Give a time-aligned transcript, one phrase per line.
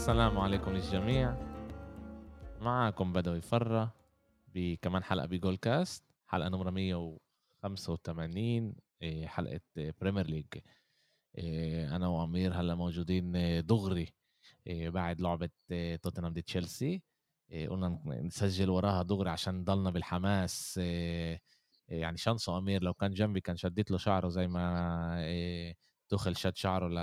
[0.00, 1.36] السلام عليكم للجميع.
[2.60, 3.94] معكم بدوي فرة
[4.54, 10.46] بكمان حلقة بجول كاست حلقة نمرة 185 إيه، حلقة بريمير ليج
[11.38, 13.32] إيه، أنا وأمير هلا موجودين
[13.66, 14.08] دغري
[14.66, 15.50] إيه، بعد لعبة
[16.02, 17.02] توتنهام دي تشيلسي.
[17.50, 20.78] قلنا نسجل وراها دغري عشان نضلنا بالحماس.
[21.88, 25.24] يعني شانسه أمير لو كان جنبي كان شديت له شعره زي ما
[26.08, 26.98] تخل شد شعره ل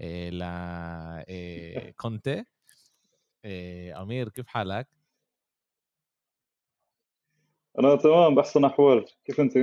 [0.00, 0.42] ل
[1.96, 2.44] كونتي
[4.02, 4.88] أمير كيف حالك؟
[7.78, 9.54] أنا تمام باحسن احوال كيف أنت؟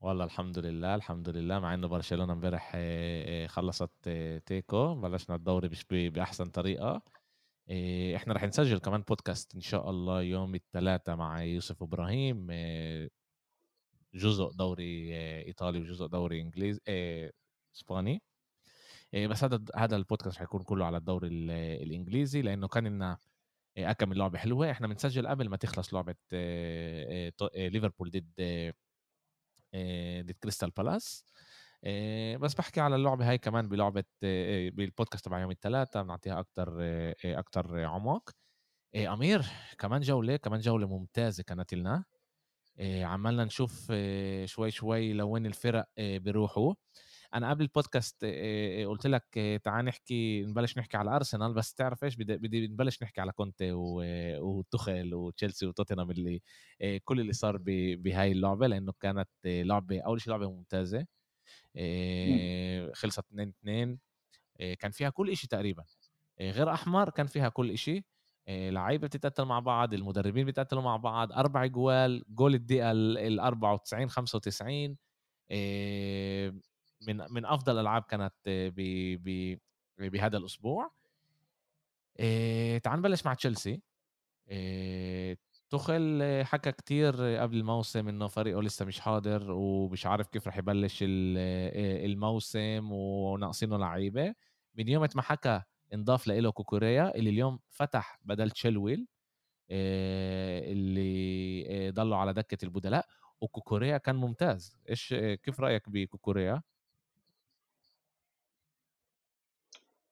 [0.00, 2.76] والله الحمد لله الحمد لله مع إنه برشلونة امبارح
[3.46, 4.08] خلصت
[4.46, 7.02] تيكو بلشنا الدوري بأحسن طريقة
[8.16, 12.46] إحنا رح نسجل كمان بودكاست إن شاء الله يوم الثلاثاء مع يوسف إبراهيم
[14.14, 15.16] جزء دوري
[15.46, 16.80] إيطالي وجزء دوري انجليزي
[17.74, 18.22] إسباني
[19.16, 21.28] بس هذا هذا البودكاست حيكون كله على الدوري
[21.82, 23.18] الإنجليزي لأنه كان لنا
[23.78, 24.70] أكم من لعبه حلوة.
[24.70, 26.14] إحنا بنسجل قبل ما تخلص لعبة
[27.54, 28.32] ليفربول ضد
[30.26, 31.24] ضد كريستال بالاس.
[32.40, 34.04] بس بحكي على اللعبة هاي كمان بلعبة
[34.70, 36.76] بالبودكاست تبع يوم الثلاثاء بنعطيها أكثر
[37.24, 38.30] أكثر عمق.
[38.96, 39.44] أمير
[39.78, 42.04] كمان جولة كمان جولة ممتازة كانت لنا.
[42.80, 43.92] عمالنا نشوف
[44.44, 46.74] شوي شوي لوين الفرق بيروحوا.
[47.36, 48.24] أنا قبل البودكاست
[48.86, 53.20] قلت لك تعال نحكي نبلش نحكي على ارسنال بس تعرف إيش؟ بدي بدي نبلش نحكي
[53.20, 56.42] على كونتي وتخل وتشيلسي وتوتنهام اللي
[57.04, 57.56] كل اللي صار
[57.96, 61.06] بهاي اللعبة لأنه كانت لعبة أول شيء لعبة ممتازة
[62.94, 63.98] خلصت 2 2
[64.78, 65.84] كان فيها كل شيء تقريبا
[66.40, 68.04] غير أحمر كان فيها كل شيء
[68.48, 74.96] لعيبة بتتقتل مع بعض المدربين بيتقتلوا مع بعض أربع جوال جول الدقيقة ال 94 95
[77.00, 78.80] من من أفضل الألعاب كانت ب
[79.24, 79.58] ب
[79.98, 80.90] بهذا الأسبوع.
[82.18, 83.82] إيه تعال نبلش مع تشيلسي.
[84.48, 85.38] إيه
[85.70, 91.04] تخل حكى كتير قبل الموسم إنه فريقه لسه مش حاضر ومش عارف كيف رح يبلش
[91.06, 94.34] الموسم وناقصينه لعيبة.
[94.74, 95.62] من يوم ما حكى
[95.94, 99.06] انضاف له كوكوريا اللي اليوم فتح بدل تشيلويل
[99.70, 103.06] اللي ضلوا على دكة البدلاء.
[103.40, 104.76] وكوكوريا كان ممتاز.
[104.90, 106.62] إيش كيف رأيك بكوكوريا؟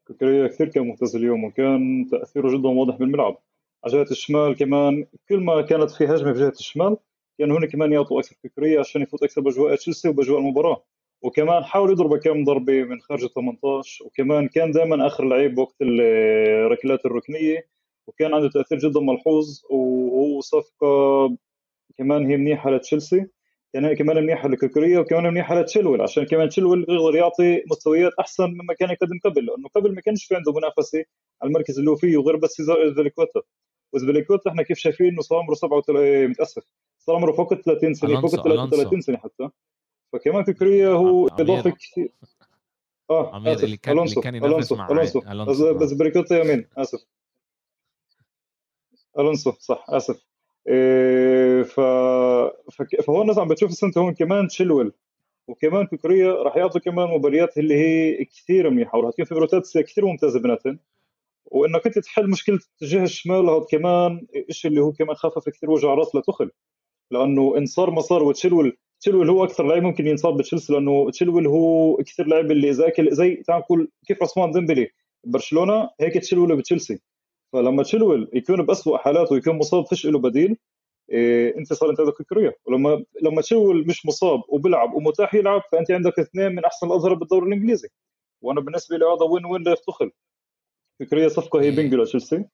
[0.09, 3.38] كوكريا كثير كان ممتاز اليوم وكان تأثيره جدا واضح بالملعب.
[3.84, 6.97] على جهة الشمال كمان كل ما كانت في هجمة في جهة الشمال
[7.38, 10.84] كانوا هنا كمان يعطوا أكثر كوكريا عشان يفوت أكثر بأجواء تشيلسي وبأجواء المباراة.
[11.22, 15.76] وكمان حاول يضرب كم ضربة من خارج ال 18 وكمان كان دائما آخر لعيب وقت
[15.82, 17.69] الركلات الركنية
[18.06, 21.37] وكان عنده تأثير جدا ملحوظ وهو صفقة
[21.98, 23.26] كمان هي منيحة لتشيلسي.
[23.74, 28.74] يعني كمان منيحة لكوكوريا وكمان منيحة لتشيلويل عشان كمان تشيلويل يقدر يعطي مستويات أحسن مما
[28.74, 31.04] كان يقدم قبل لأنه قبل ما كانش في عنده منافسة
[31.42, 33.40] على المركز اللي هو فيه غير بس زبليكوتا
[33.92, 36.62] وزبليكوتا إحنا كيف شايفين إنه صار عمره 37 إيه، متأسف.
[36.98, 39.48] صار عمره فوق 30 سنة فوق 33 سنة حتى.
[40.12, 42.12] فكمان كوكوريا هو إضافة كثير.
[43.10, 45.22] آه أمير اللي كان اللي كان ينافس مع ألونسو.
[45.30, 45.74] ألونسو.
[45.75, 47.04] أزبيليكويتا يمين آسف.
[49.18, 50.33] ألونسو صح آسف.
[51.64, 51.80] ف...
[53.06, 54.92] فهو الناس عم بتشوف السنة هون كمان تشيلويل
[55.48, 60.04] وكمان كوكوريا راح يعطوا كمان مباريات اللي هي كثير منيحة وراح تكون في روتيشن كثير
[60.06, 60.78] ممتازة بيناتهم.
[61.47, 65.94] وإنك أنت تحل مشكلة الجهه الشمال هذا كمان شيء اللي هو كمان خفف كثير وجع
[65.94, 66.50] راس لتوخل
[67.10, 71.46] لأنه إن صار ما صار وتشيلويل تشيلويل هو أكثر لعيب ممكن ينصاب بتشيلسي لأنه تشيلويل
[71.46, 74.91] هو كثير لاعب اللي إذا زي تعال نقول كيف عثمان ديمبلي
[75.25, 77.00] برشلونة هيك تشيلويل بتشيلسي.
[77.54, 80.56] فلما تشيلويل يكون باسوء حالاته ويكون مصاب فيش له بديل
[81.10, 85.91] إيه انت صار أنت عندك كوكوريا ولما لما تشيلويل مش مصاب وبيلعب ومتاح يلعب فأنت
[85.91, 87.88] عندك اثنين من أحسن الأظهرة بالدوري الإنجليزي.
[88.43, 90.10] وأنا بالنسبة لي هذا وين وين لتوخل
[90.98, 92.44] كوكوريا صفقة هي بينجو لتشيلسي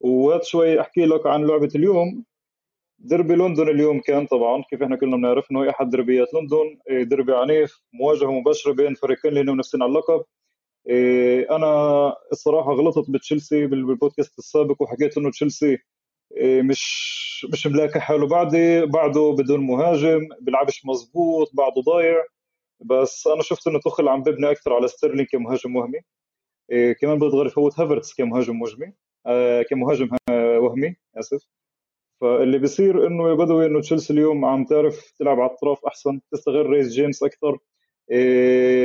[0.00, 2.24] وهات شوي أحكي لك عن لعبة اليوم.
[2.98, 7.34] دربي لندن اليوم كان طبعا كيف إحنا كلنا بنعرف إنه إحد دربيات لندن إيه، دربي
[7.36, 10.24] عنيف مواجهة مباشرة بين فريقين اللي منافسين على اللقب.
[11.50, 15.78] أنا الصراحة غلطت بتشيلسي بالبودكاست السابق وحكيت إنه تشيلسي
[16.36, 18.26] إيه، مش مش ملاقي حاله.
[18.28, 22.24] بعدي بعده بدون مهاجم بيلعبش مزبوط بعده ضايع.
[22.80, 26.00] بس أنا شفت إنه تخل عم ببني أكثر على ستيرلينج كمهاجم وهمي.
[26.72, 28.92] إيه، كمان بيقدر يفوت هافرتس كمهاجم وهمي
[29.26, 31.48] آه، كمهاجم وهمي آسف.
[32.20, 36.66] فاللي بيصير إنه يا بدوي إنه تشيلسي اليوم عم تعرف تلعب على الاطراف أحسن تستغل
[36.66, 37.58] ريس جيمس أكثر إيه،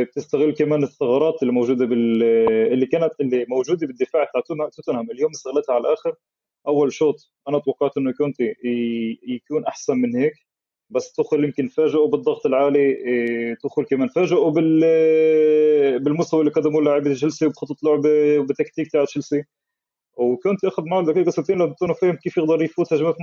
[0.03, 2.23] بتستغل كمان الثغرات اللي موجودة بال
[2.73, 5.11] اللي كانت اللي موجودة بالدفاع تاع توتنهام.
[5.11, 6.15] اليوم استغلتها على الآخر.
[6.67, 8.55] أول شوط أنا توقعت إنه كونتي
[9.27, 10.33] يكون أحسن من هيك.
[10.89, 14.79] بس توخل يمكن فاجئوا بالضغط العالي إيه، توخل كمان فاجئوا بال
[15.99, 19.43] بالمستوى اللي قدموه لاعبي تشيلسي وبخطط لعبة وبتكتيك تاع تشيلسي.
[20.17, 23.15] وكونتي أخذ معه دقيقة 60 لأنه فاهم كيف يقدر يفوت هجمات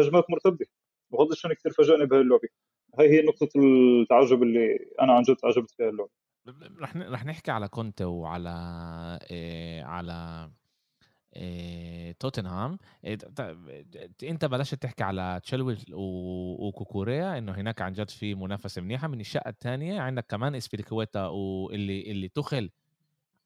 [0.00, 0.66] هجمات مرتدة.
[1.12, 2.48] وهذا الشيء كثير فاجأني بهي اللعبة.
[2.98, 6.10] هاي هي نقطة التعجب اللي أنا عن جد تعجبت فيها اللعبة.
[6.80, 8.50] رح رح نحكي على كونتي وعلى
[9.30, 10.50] إيه على
[11.36, 12.78] إيه توتنهام.
[13.04, 13.18] إيه
[14.22, 15.76] انت بلشت تحكي على تشيلويل
[16.58, 19.08] وكوكوريا إنه هناك عن جد في منافسة منيحة.
[19.08, 22.70] من الشقة الثانية عندك كمان أزبيليكويتا واللي اللي توخل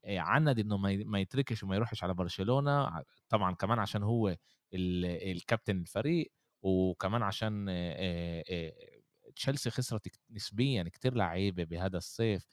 [0.04, 3.02] إيه عند إنه ما يتركش وما يروحش على برشلونة.
[3.28, 4.36] طبعا كمان عشان هو
[4.74, 6.32] الكابتن الفريق.
[6.66, 7.66] وكمان عشان
[9.36, 12.46] تشيلسي خسرت نسبيا كتير لعيبة بهذا الصيف.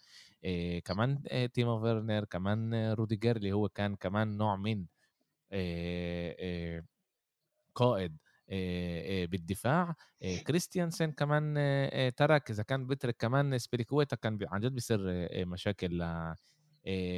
[0.85, 1.23] كمان
[1.53, 4.85] تيمو فيرنر كمان روديجر اللي هو كان كمان نوع من
[7.75, 8.17] قائد
[9.29, 9.95] بالدفاع.
[10.47, 11.53] كريستيانسن كمان
[12.17, 12.51] ترك.
[12.51, 14.99] إذا كان بترك كمان أزبيليكويتا كان عن جد بيصير
[15.45, 16.25] مشاكل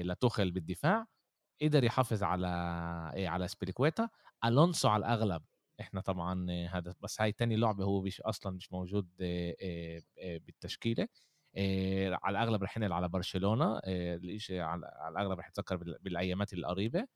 [0.04, 1.06] لتوخل بالدفاع.
[1.62, 2.48] قدر يحافظ على
[3.16, 4.10] على أزبيليكويتا
[4.46, 5.44] ألونسو على الأغلب
[5.82, 9.10] إحنا طبعا هذا بس هاي تاني لعبة هو مش أصلا مش موجود
[10.46, 11.08] بالتشكيلة.
[12.24, 13.80] على الأغلب رح ينقل على برشلونة.
[13.86, 17.08] الشيء على الأغلب رح يتذكر بالأيامات القريبة.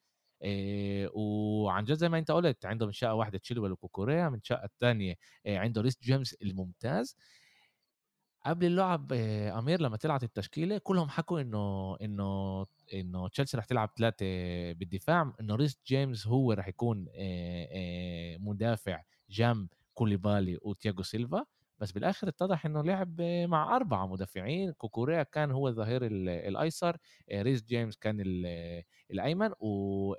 [1.13, 5.15] وعن جد زي ما أنت قلت عنده من شقة واحدة تشيلويل وكوكوريا من شقة الثانية
[5.47, 7.15] عنده ريس جيمس الممتاز.
[8.45, 14.25] قبل اللعب أمير لما طلعت التشكيلة كلهم حكوا إنه إنه إنه تشيلسي رح تلعب ثلاثة
[14.73, 17.07] بالدفاع إنه ريس جيمس هو رح يكون
[18.39, 21.45] مدافع جنب كوليبالي وتياجو سيلفا
[21.79, 24.71] بس بالآخر اتضح إنه لعب مع أربعة مدافعين.
[24.71, 26.97] كوكوريا كان هو الظهير الأيسر
[27.33, 28.17] ريس جيمس كان
[29.11, 30.15] الأيمن و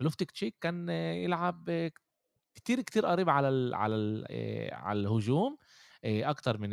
[0.00, 1.90] لوفتوس تشيك كان يلعب
[2.54, 4.26] كتير كتير قريب على ال على ال
[4.74, 5.56] على الهجوم.
[6.04, 6.70] أكتر من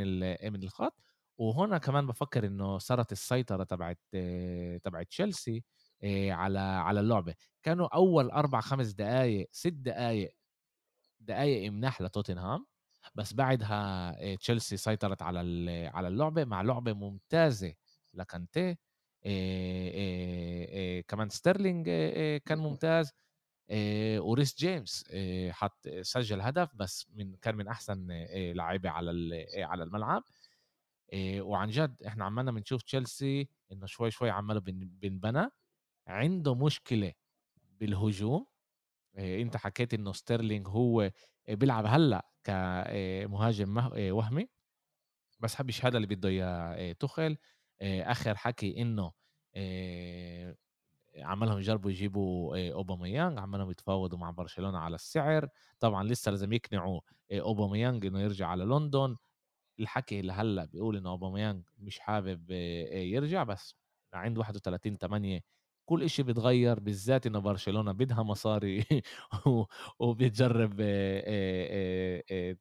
[0.54, 0.96] من الخط
[1.38, 4.00] وهنا كمان بفكر إنه صارت السيطرة تبعت
[4.84, 5.64] تبعت تشيلسي
[6.30, 10.32] على على اللعبه كانوا أول أربع خمس دقائق ست دقائق
[11.20, 12.66] دقائق مناح لتوتنهام
[13.16, 15.40] بس بعدها تشيلسي سيطرت على
[15.94, 17.74] على اللعبه مع لعبه ممتازة
[18.14, 18.78] لكانتي
[21.08, 21.86] كمان ستيرلينج
[22.46, 23.12] كان ممتاز.
[24.18, 25.06] وريس جيمس
[25.50, 28.08] حط سجل هدف بس من كان من أحسن
[28.56, 30.24] لاعيبه على على الملعب.
[31.40, 35.50] وعن جد إحنا عمالنا بنشوف تشيلسي إنه شوي شوي عماله بنبنى.
[36.08, 37.14] عنده مشكلة
[37.80, 38.46] بالهجوم.
[39.18, 41.12] أنت حكيت إنه ستيرلينج هو
[41.50, 44.50] بيلعب هلأ كمهاجم وهمي.
[45.40, 47.38] بس مش هذا اللي بده إياه توخل
[47.82, 49.12] آخر حكي إنه
[51.18, 55.48] عملهم يجربوا يجيبوا اوباميانج عملهم يتفاوضوا مع برشلونة على السعر.
[55.80, 59.16] طبعا لسه لازم يقنعوا اوباميانج إنه يرجع على لندن.
[59.80, 62.52] الحكي اللي هلأ بيقول إنه اوباميانج مش حابب
[62.92, 63.76] يرجع بس
[64.14, 65.42] عند 31 8
[65.86, 68.86] كل إشي بيتغير بالذات إنه برشلونة بدها مصاري
[70.00, 70.76] وبتجرب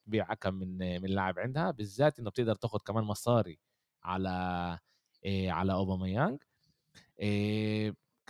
[0.06, 1.70] تبيع كم من من لاعب عندها.
[1.70, 3.58] بالذات إنه بتقدر تاخذ كمان مصاري
[4.04, 4.28] على
[5.26, 6.42] على اوباميانج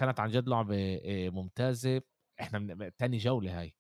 [0.01, 1.01] كانت عن جد لعبة
[1.31, 2.03] ممتازة.
[2.41, 3.75] إحنا تاني جولة هاي.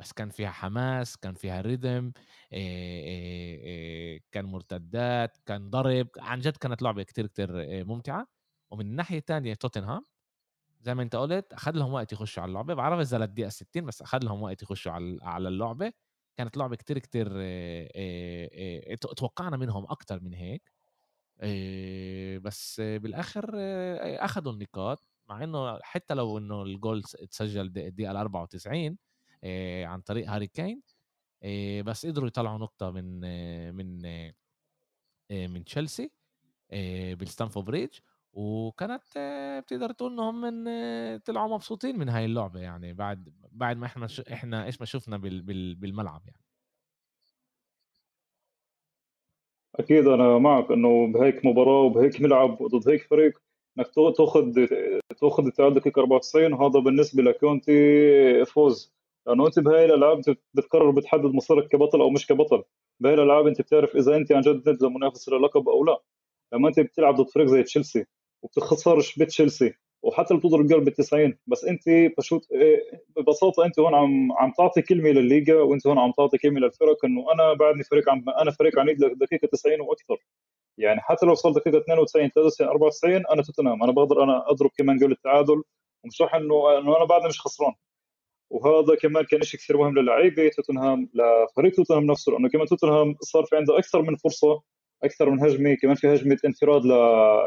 [0.00, 2.12] بس كان فيها حماس كان فيها ريذم
[4.32, 6.08] كان مرتدات كان ضرب.
[6.18, 7.48] عن جد كانت لعبة كتير كتير
[7.84, 8.26] ممتعة.
[8.70, 10.06] ومن الناحيه الثانية توتنهام
[10.80, 12.74] زي ما أنت قلت أخذ لهم وقت يخشوا على اللعبة.
[12.74, 15.92] بعرف إذا للدقيقة 60 بس أخذ لهم وقت يخشوا على على اللعبة.
[16.38, 17.28] كانت لعبة كتير كتير
[19.16, 20.72] توقعنا منهم أكثر من هيك.
[22.42, 23.50] بس بالآخر
[24.24, 25.04] أخذوا النقاط.
[25.28, 28.98] مع إنه حتى لو إنه الجول تسجل الدقيقة ال 94
[29.84, 30.82] عن طريق هاري كين
[31.82, 33.20] بس قدروا يطلعوا نقطة من
[33.74, 34.02] من
[35.30, 36.10] من تشيلسي
[37.14, 37.98] بالستانفورد بريدج
[38.32, 39.02] وكانت
[39.64, 40.64] بتقدر تقول إنهم من
[41.18, 46.22] طلعوا مبسوطين من هاي اللعبة يعني بعد بعد ما إحنا إحنا إيش ما شفنا بالملعب
[46.26, 46.44] يعني.
[49.74, 53.42] أكيد أنا معك إنه بهيك مباراة وبهيك ملعب ضد هيك فريق
[53.78, 54.52] إنك تأخذ
[55.20, 58.94] تأخذ التعادل دقيقه 94 هذا بالنسبة لكونتي فوز.
[59.26, 60.20] لأنه أنت بهاي الألعاب
[60.54, 62.64] بتقرر بتحدد مصيرك كبطل أو مش كبطل.
[63.00, 65.98] بهاي الألعاب أنت بتعرف إذا أنت عن جد منافس للقب أو لا.
[66.52, 68.04] لما أنت بتلعب ضد فريق زي تشيلسي
[68.42, 71.82] وبتخسرش بتشيلسي وحتى لو بتضرب جول بال 90 بس أنت
[72.18, 72.48] بشوت
[73.16, 77.32] ببساطة أنت هون عم عم تعطي كلمة للليغا وأنت هون عم تعطي كلمة للفرق إنه
[77.32, 80.16] أنا بعدني فريق عم أنا فريق عنيد لدقيقة 90 وأكثر.
[80.78, 83.82] يعني حتى لو وصلت دقيقة 92 93 94 أنا توتنهام.
[83.82, 85.62] أنا بقدر أنا أضرب كمان جول التعادل
[86.04, 87.74] ومش راح انه إنه أنا بعدني مش خسران.
[88.50, 93.44] وهذا كمان كان شيء كثير مهم للعيبة توتنهام لفريق توتنهام نفسه لأنه كمان توتنهام صار
[93.44, 94.62] في عنده أكثر من فرصة
[95.04, 96.82] أكثر من هجمة كمان في هجمة انفراد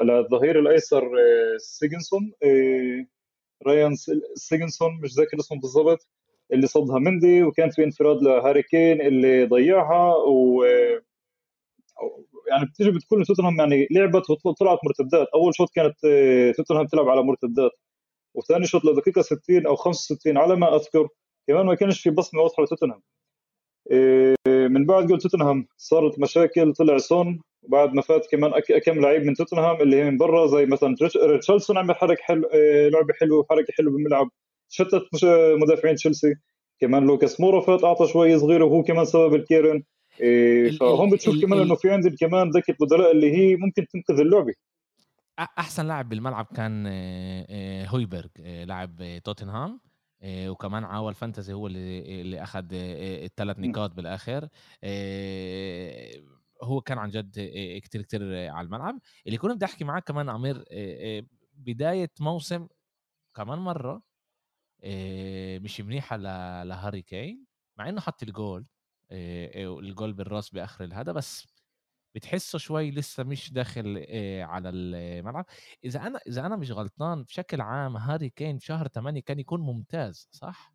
[0.03, 2.33] للظهير الأيسر آه، سيجنسون.
[2.43, 3.05] آه،
[3.67, 3.95] رايان
[4.35, 6.07] سيجنسون مش ذاكر اسمه بالضبط
[6.53, 10.63] اللي صدها مندي وكان في انفراد لهاري كين اللي ضيعها و
[12.49, 15.27] يعني بتيجي بتكون توتنهام يعني لعبت وطلعت مرتدات.
[15.35, 17.71] أول شوط كانت آه، توتنهام تلعب على مرتدات.
[18.35, 21.07] وثاني شوط لدقيقة 60 أو 65 على ما أذكر
[21.47, 22.97] كمان ما كانش في بصمة واضحة لتوتنهام.
[22.99, 23.03] آه،
[24.47, 28.51] من بعد جول توتنهام صارت مشاكل طلع سون وبعد ما فات كمان
[28.85, 32.89] كم لعيب من توتنهام اللي هي من برا زي مثلا ريتشارلسون عمل حركة حلو آه،
[32.89, 34.29] لعبه حلوة وحركه حلوة بالملعب
[34.69, 35.07] شتت
[35.61, 36.35] مدافعين تشيلسي.
[36.79, 39.83] كمان لوكاس مورا فات أعطى شوي صغيره وهو كمان سبب الكورنر.
[40.21, 44.53] إيه فهون بتشوف كمان إنه في عندك كمان دكه بدلاء اللي هي ممكن تنقذ اللعبة.
[45.39, 46.87] أحسن لاعب بالملعب كان
[47.87, 48.27] هويبرغ
[48.65, 49.79] لاعب توتنهام.
[50.23, 54.49] وكمان عاول فانتزي هو اللي اللي اخذ الثلاث نقاط بالآخر
[56.63, 57.31] هو كان عن جد
[57.83, 58.99] كتير كتير على الملعب.
[59.27, 60.65] اللي كنت بدي أحكي معك كمان عمير
[61.53, 62.67] بداية موسم
[63.35, 64.03] كمان مرة
[65.59, 66.17] مش منيحه
[66.63, 67.45] لهاري كين
[67.77, 68.67] مع إنه حط الجول
[69.11, 71.47] الجول بالراس بآخر الهدف بس
[72.15, 74.05] بتحسه شوي لسه مش داخل
[74.41, 75.45] على الملعب.
[75.85, 80.29] إذا أنا إذا أنا مش غلطان بشكل عام هاري كين بشهر 8 كان يكون ممتاز
[80.31, 80.73] صح؟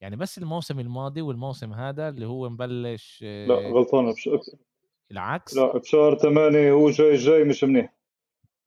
[0.00, 4.30] يعني بس الموسم الماضي والموسم هذا اللي هو مبلش لا غلطان بش...
[5.10, 7.94] العكس؟ لا بشهر 8 هو جاي جاي مش منيح.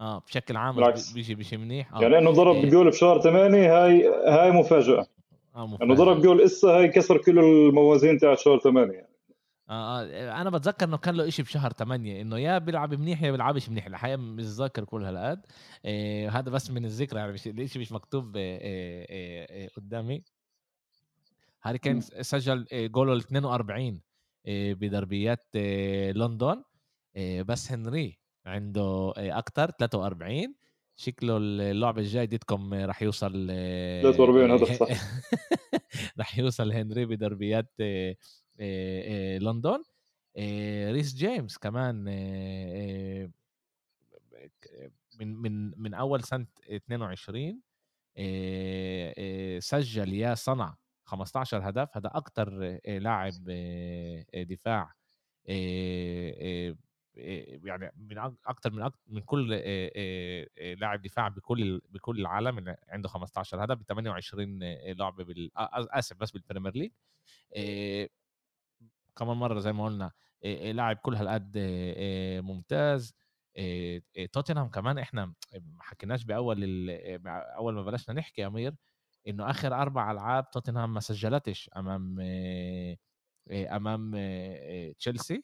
[0.01, 1.11] آه بشكل عام بالعكس.
[1.11, 1.93] بيجي مش منيح.
[1.93, 2.01] آه.
[2.01, 2.69] يعني إنه ضرب إيه.
[2.69, 5.07] جول بشهر 8 هاي هاي مفاجأة.
[5.55, 9.06] آه إنه ضرب جول إسا هاي كسر كل الموازين تاعت شهر 8 يعني
[9.69, 13.31] آه, آه أنا بتذكر إنه كان له شيء بشهر 8 إنه يا بيلعب منيح يا
[13.31, 15.45] بيلعبش منيح الحقيقة مش ذاكر كل هالقد.
[15.85, 20.23] آه هذا بس من الذكرى يعني مش الشيء مش مكتوب آه آه آه قدامي.
[21.63, 24.01] هاري كين سجل جوله ال 42
[24.47, 25.45] آه، بدربيات
[26.15, 26.63] لندن.
[27.45, 30.55] بس هنري عنده أكثر 43
[30.95, 33.47] شكله اللعبه الجاي ديتكم راح يوصل
[34.03, 34.87] 43 هدف صح
[36.19, 37.73] راح يوصل هنري بدربيات
[39.39, 39.83] لندن
[40.93, 42.03] ريس جيمس كمان
[45.19, 47.61] من من من أول سنة 22
[49.59, 51.97] سجل يا صنع 15 هدف.
[51.97, 53.33] هذا أكثر لاعب
[54.35, 54.93] دفاع
[57.65, 59.49] يعني من أكثر من أكتر من كل
[60.79, 64.59] لاعب دفاع بكل بكل العالم عنده 15 هدف ب 28
[64.93, 66.91] لعبة بال آسف بس بال Premier League.
[69.17, 70.11] كمان مرة زي ما قلنا
[70.71, 71.57] لاعب كل هالقد
[72.43, 73.15] ممتاز
[74.31, 76.89] توتنهام كمان إحنا ما حكيناش بأول
[77.27, 78.75] أول ما بلشنا نحكي يا أمير
[79.27, 82.17] إنه آخر أربع ألعاب توتنهام ما سجلتش أمام
[83.51, 84.11] أمام
[84.99, 85.43] تشيلسي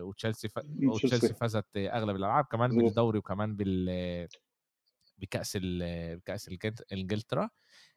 [0.00, 0.48] وتشيلسي.
[0.86, 4.28] وتشيلسي فازت أغلب الألعاب كمان بالدوري وكمان بال
[5.18, 5.58] بكأس.
[5.62, 6.50] بكأس
[6.92, 7.50] إنجلترا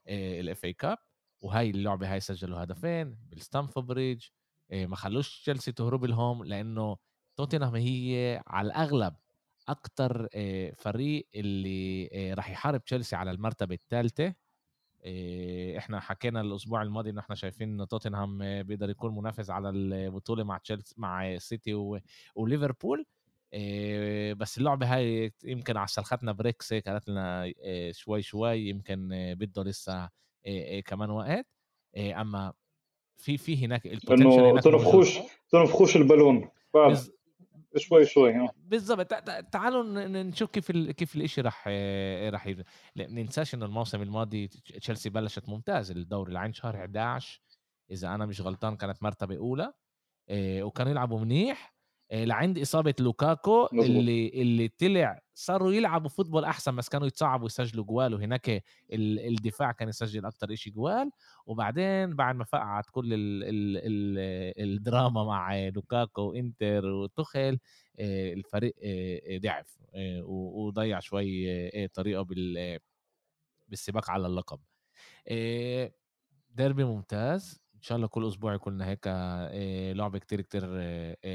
[0.07, 0.97] ال FA Cup
[1.41, 4.25] وهاي اللعبة هاي سجلوا هدفين بالستامفورد بريدج
[4.71, 6.97] ما خلوش تشيلسي تهرب لهم لأنه
[7.37, 9.13] توتنهام هي على الأغلب
[9.69, 10.27] أكثر
[10.75, 14.33] فريق اللي راح يحارب تشيلسي على المرتبة الثالثة
[15.77, 20.57] إحنا حكينا الأسبوع الماضي ان إحنا شايفين ان توتنهام بيقدر يكون منافس على البطولة مع
[20.57, 21.73] تشيلسي مع سيتي.
[22.35, 23.05] وليفربول
[24.37, 27.53] بس اللعبة هاي يمكن على سلختنا brakes قالت لنا
[27.91, 30.09] شوي شوي يمكن بده لسه
[30.85, 31.47] كمان وقت
[31.97, 32.53] أما
[33.17, 36.49] في في هناك إنه تنفخوش تنفخوش البالون.
[36.75, 37.11] بز...
[37.75, 39.13] شوي شوي بالضبط.
[39.51, 40.91] تعالوا نشوف كيف ال...
[40.91, 41.67] كيف الإشي راح
[42.29, 42.63] راح ي...
[42.97, 45.91] ننساش إنه الموسم الماضي تشيلسي بلشت ممتاز.
[45.91, 47.41] الدوري لعين شهر 11
[47.91, 49.73] إذا أنا مش غلطان كانت مرتبة أولى.
[50.31, 51.73] وكانوا يلعبوا منيح.
[51.73, 51.76] آه،
[52.11, 53.85] لعند إصابة لوكاكو مزبوط.
[53.85, 59.89] اللي اللي طلع صاروا يلعبوا football أحسن بس كانوا يتصعبوا يسجلوا جوال وهناك الدفاع كان
[59.89, 61.11] يسجل أكثر شيء جوال.
[61.45, 67.59] وبعدين بعد ما فقعت كل ال ال ال الدراما مع لوكاكو وإنتر وتخل
[67.99, 69.77] آه، الفريق آه، ضعف
[70.27, 72.79] وضيع شوي طريقة بال
[73.67, 74.59] بالسباق على اللقب.
[76.55, 77.61] ديربي ممتاز.
[77.75, 79.07] إن شاء الله كل أسبوع يكون هيك
[79.95, 80.65] لعبة كتير كتير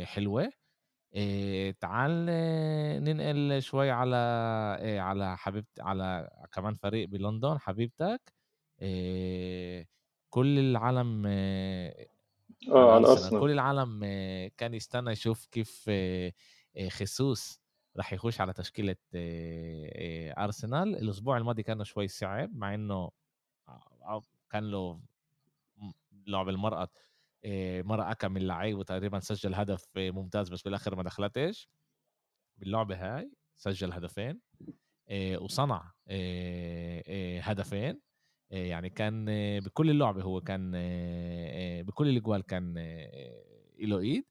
[0.04, 0.61] حلوة.
[1.14, 2.26] إيه تعال
[3.04, 4.16] ننقل شوي على
[4.80, 8.32] إيه على حبيبت على كمان فريق بلندن حبيبتك.
[8.82, 9.88] إيه
[10.30, 12.08] كل العالم إيه
[12.72, 13.40] آه على أرسنال.
[13.40, 14.00] كل العالم
[14.56, 16.34] كان يستنى يشوف كيف إيه
[16.88, 17.62] خصوص
[17.96, 20.96] راح يخش على تشكيلة إيه أرسنال.
[20.96, 23.10] الأسبوع الماضي كان شوي صعب مع إنه
[24.50, 25.00] كان له
[26.26, 26.88] لعب المرأة
[27.84, 31.68] مرة أكم من لعيب وتقريبا سجل هدف ممتاز بس بالآخر ما دخلتش
[32.58, 34.40] باللعبة هاي سجل هدفين
[35.40, 35.92] وصنع
[37.40, 38.00] هدفين
[38.50, 39.24] يعني كان
[39.60, 40.72] بكل اللعبة هو كان
[41.82, 42.74] بكل الجوال كان
[43.78, 44.24] له إيد.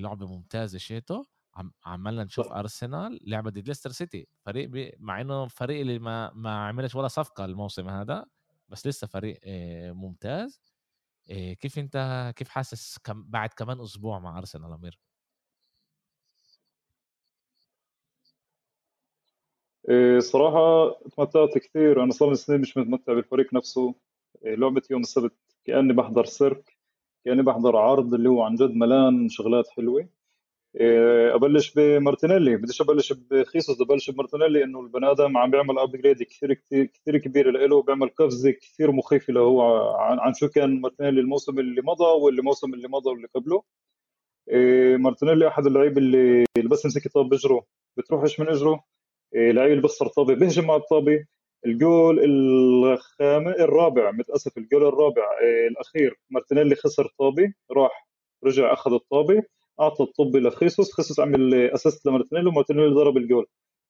[0.00, 1.24] لعبة ممتازة شيتو.
[1.54, 4.28] عم عمالنا نشوف أرسنال لعبة ضد ليستر سيتي.
[4.46, 8.26] فريق بي مع إنه فريق اللي ما ما عملش ولا صفقة الموسم هذا
[8.68, 9.40] بس لسه فريق
[9.92, 10.60] ممتاز.
[11.60, 15.00] كيف أنت كيف حاسس كم بعد كمان أسبوع مع أرسنال أمير؟
[20.18, 23.94] صراحة تمتعت كثير أنا صار سنين مش متمتع بالفريق نفسه.
[24.44, 25.32] لعبة يوم السبت
[25.64, 26.76] كأني بحضر سيرك
[27.24, 30.08] كأني بحضر عرض اللي هو عن جد ملان شغلات حلوة.
[31.34, 32.56] أبلش بمارتينيلي.
[32.56, 37.50] بديش أبلش بخيسوس أبلش بمارتينيلي إنه البني آدم عم بيعمل upgrade كثير كثير كثير كبير
[37.50, 39.62] له بيعمل قفزه كثير مخيفه له
[40.00, 43.62] عن, عن شو كان مارتينيلي الموسم اللي مضى واللي الموسم اللي مضى واللي قبله.
[44.50, 47.66] إيه، مارتينيلي أحد اللعيبة اللي بس يمسك طابة باجره.
[47.96, 48.84] بتروحش من اجره.
[49.34, 51.24] إيه، لعيب اللي بخسر طابة بيهجم على الطابة.
[51.66, 55.22] الجول الخامس الرابع متأسف الجول الرابع
[55.70, 58.08] الأخير مارتينيلي خسر طابة راح
[58.44, 59.42] رجع أخذ الطابة.
[59.80, 63.46] أعطى الطابة لخيسوس خيسوس عمل assist لمارتينيلي ومارتينيلي ضرب الجول.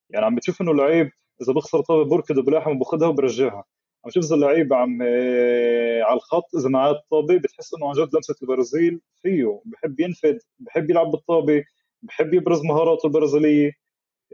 [0.09, 1.09] يعني عم بتشوف إنه اللعيب
[1.41, 3.63] إذا بخسر طابة بركض بلاحم وباخذها وبرجعها.
[4.05, 8.15] عم تشوف إذا اللعيب عم آه، على الخط إذا معاه الطابة بتحس إنه عن جد
[8.15, 9.61] لمسة البرازيل فيه.
[9.65, 11.63] بحب ينفذ بحب يلعب بالطابة
[12.01, 13.71] بحب يبرز مهاراته البرازيلية.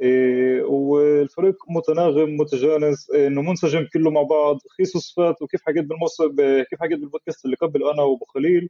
[0.01, 4.59] إيه والفريق متناغم متجانس إيه إنه منسجم كله مع بعض.
[4.77, 6.35] خيسوس فات وكيف حكيت بالموسم
[6.69, 8.69] كيف حكيت بالبودكاست اللي قبل أنا وأبو خليل؟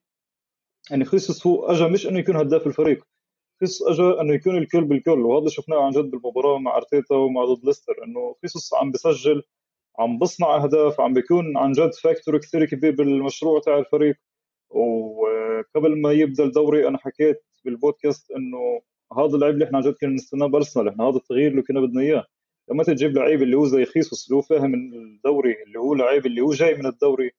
[0.91, 3.03] يعني خيسوس هو اجى مش إنه يكون هداف الفريق
[3.59, 7.65] خيسوس اجى إنه يكون الكل بالكل وهذا شفناه عن جد بالمباراة مع أرتيتا ومع ضد
[7.65, 9.43] ليستر إنه خيسوس عم بسجل
[9.99, 14.15] عم بصنع أهداف عم بيكون عن جد فاكتور كثير كبير بالمشروع تاع الفريق.
[14.69, 18.81] وقبل ما يبدأ الدوري أنا حكيت بالبودكاست إنه
[19.17, 22.01] هذا اللعيب اللي إحنا عن جد كنا نستناه بارسنال إحنا هذا التغيير اللي كنا بدنا
[22.01, 22.25] إياه.
[22.71, 26.41] لما تجيب لعيب اللي هو زي خيسوس اللي هو فاهم الدوري اللي هو لعيب اللي
[26.41, 27.31] هو جاي من الدوري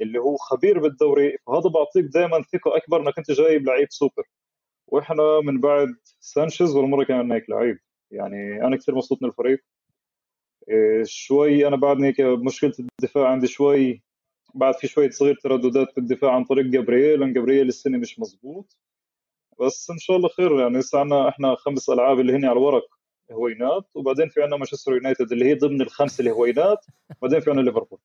[0.00, 4.24] اللي هو خبير بالدوري فهذا بعطيك دائما ثقة أكبر إنك أنت جايب لعيب سوبر.
[4.86, 5.88] وإحنا من بعد
[6.20, 7.78] سانشيز ولا مره كان عندنا هيك لعيب.
[8.10, 9.64] يعني أنا كثير مبسوط من الفريق.
[10.68, 14.02] إيه، شوي أنا بعدني هيك مشكلة الدفاع عندي شوي.
[14.54, 17.20] بعد في شوية صغير ترددات في الدفاع عن طريق جابرييل.
[17.20, 18.76] لأن جابرييل السنة مش مزبوط.
[19.60, 22.86] بس إن شاء الله خير يعني لسه عندنا إحنا خمس ألعاب اللي هن على الورق
[23.32, 26.86] هوينات وبعدين في عندنا مانشستر يونايتد اللي هي ضمن الخمس الهوينات
[27.22, 27.98] وبعدين في عندنا ليفربول.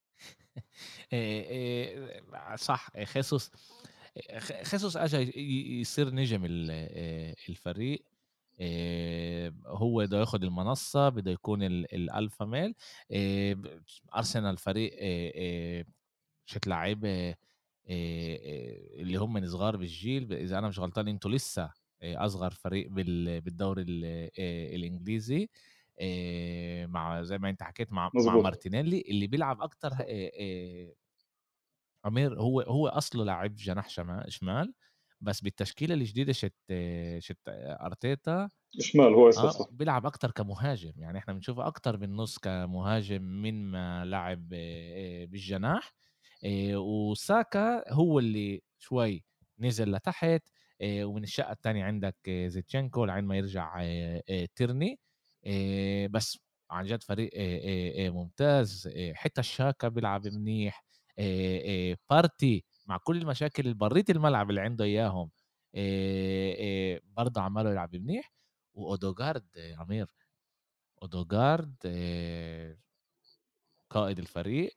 [2.56, 2.90] صح.
[3.04, 3.50] خيسوس
[4.62, 5.40] خيسوس اجى
[5.80, 6.42] يصير نجم
[7.48, 8.04] الفريق.
[9.66, 12.74] هو بده ياخذ المنصة بده يكون الألفا ميل.
[14.16, 14.92] أرسنال فريق
[16.46, 17.34] شت لعيبه
[17.88, 21.70] اللي هم من صغار بالجيل إذا أنا مش غلطان إنتوا لسه
[22.02, 23.82] أصغر فريق بالدوري
[24.76, 25.48] الإنجليزي
[26.86, 28.26] مع زي ما أنت حكيت مع مزبوط.
[28.26, 29.90] مع مارتينيلي اللي بيلعب أكتر
[32.04, 33.88] عمير هو هو أصله لاعب جناح
[34.28, 34.74] شمال
[35.20, 36.54] بس بالتشكيلة الجديدة شت
[37.18, 38.48] شت أرتيتا
[38.80, 44.04] شمال هو أساسا آه بيلعب أكتر كمهاجم يعني إحنا بنشوفه أكتر بالنص كمهاجم من ما
[44.04, 44.48] لعب
[45.30, 45.92] بالجناح
[46.76, 49.24] وساكا هو اللي شوي
[49.60, 50.48] نزل لتحت
[50.82, 53.82] ومن الشقة الثانية عندك زينتشينكو لعين ما يرجع
[54.56, 54.98] تيرني
[56.10, 56.38] بس
[56.70, 57.30] عن جد فريق
[58.12, 58.88] ممتاز.
[59.14, 60.84] حتى الشاكا بيلعب منيح.
[62.10, 65.30] بارتي مع كل المشاكل اللي بريت الملعب اللي عنده إياهم
[67.04, 68.32] برضه عماله يلعب منيح.
[68.74, 69.46] واودوجارد
[69.78, 70.06] عمير
[71.02, 71.76] اودوجارد
[73.90, 74.74] قائد الفريق.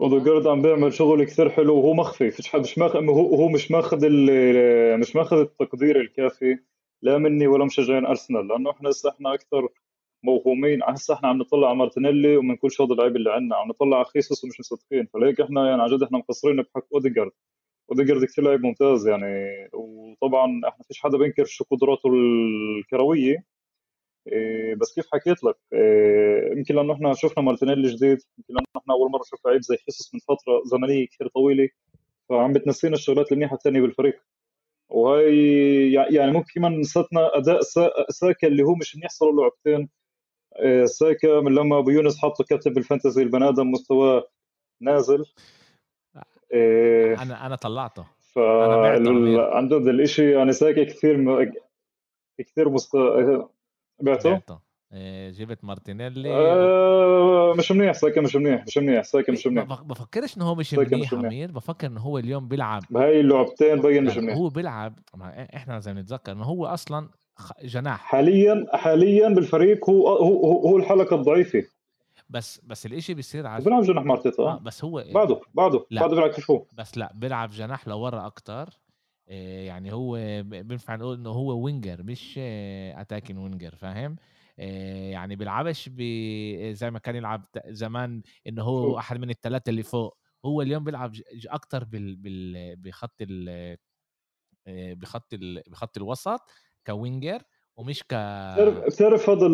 [0.00, 2.30] اودوجارد عم بيعمل شغل كثير حلو وهو مخفي.
[2.30, 3.98] فيش مش ماخذ هو مش ماخذ
[5.00, 6.58] مش ماخذ التقدير الكافي
[7.02, 9.68] لا مني ولا مشجعين أرسنال لأنه إحنا هسه إحنا أكثر
[10.24, 10.80] موهومين.
[10.82, 13.56] هسه إحنا عم نطلع على مارتينيلي ومن كل شو اللعيبة اللي عندنا.
[13.56, 15.06] عم نطلع على خيسوس ومش مصدقين.
[15.06, 17.32] فلهيك إحنا يعني عن جد إحنا مقصرين بحق أوديجارد.
[17.90, 19.46] أوديجارد كثير لعيب ممتاز يعني.
[19.72, 23.44] وطبعا إحنا فيش حدا بينكر شو قدراته الكروية.
[24.80, 29.10] بس كيف حكيت لك؟ إيه يمكن لأنه إحنا شفنا مارتينيلي جديد يمكن لأنه إحنا أول
[29.10, 31.68] مرة نشوف لعيب زي خيسوس من فترة زمنية كثير طويلة
[32.28, 34.22] فعم بتنسينا الشغلات المنيحة الثانية بالفريق.
[34.88, 37.60] وهي يعني ممكن كمان نسيتنا أداء
[38.08, 39.88] ساكا اللي هو مش منيح صار له لعبتين
[40.56, 44.28] إيه، ساكا من لما أبو يونس حطه كابتن بالفانتزي البني آدم مستواه
[44.80, 45.24] نازل.
[46.52, 48.06] إيه أنا أنا طلعته.
[48.20, 51.52] ف عن الشيء يعني ساكا كثير م...
[52.38, 52.96] كثير مست...
[54.02, 54.62] بعته؟
[54.94, 56.30] آه، جبت مارتينيلي.
[56.34, 59.64] آه مش منيح ساكا مش منيح مش منيح ساكا مش منيح.
[59.64, 61.50] بفكرش انه هو مش منيح عمير.
[61.50, 62.82] بفكر انه هو اليوم بيلعب.
[62.90, 64.36] بهاي اللعبتين بين مش منيح.
[64.36, 64.98] هو بيلعب.
[65.56, 67.08] إحنا لازم نتذكر انه هو أصلا
[67.64, 68.00] جناح.
[68.00, 71.62] حاليا حاليا بالفريق هو هو هو الحلقة الضعيفة.
[72.30, 74.42] بس بس الإشي بيصير على بيلعب جناح مارتيتا.
[74.42, 75.86] آه بس هو بعده بعده.
[75.90, 76.00] لا.
[76.00, 78.62] بعده بيلعب كيف هو بس لا بيلعب جناح لورا أكتر.
[78.62, 78.81] آه،
[79.26, 84.16] يعني هو بينفع نقول إنه هو winger مش attacking winger فاهم؟
[84.58, 85.88] آه، يعني بيلعبش
[86.72, 90.18] زي ما كان يلعب زمان إنه هو احد من الثلاثه اللي فوق.
[90.44, 91.12] هو اليوم بيلعب
[91.46, 93.76] أكتر بال بال بخط ال
[94.66, 96.40] آه، بخط ال بخط الوسط
[96.86, 97.42] ك winger
[97.76, 98.14] ومش ك
[98.86, 99.46] بتعرف هذا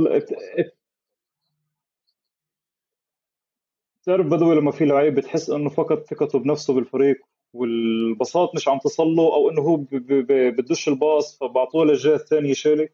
[4.03, 7.17] بتعرف بدوي لما في لعيب بتحس إنه فقد ثقته بنفسه بالفريق.
[7.53, 9.77] والبساط مش عم تصل له أو إنه هو
[10.51, 12.89] بدش الباص فبعطوه للجهة الثانية شالي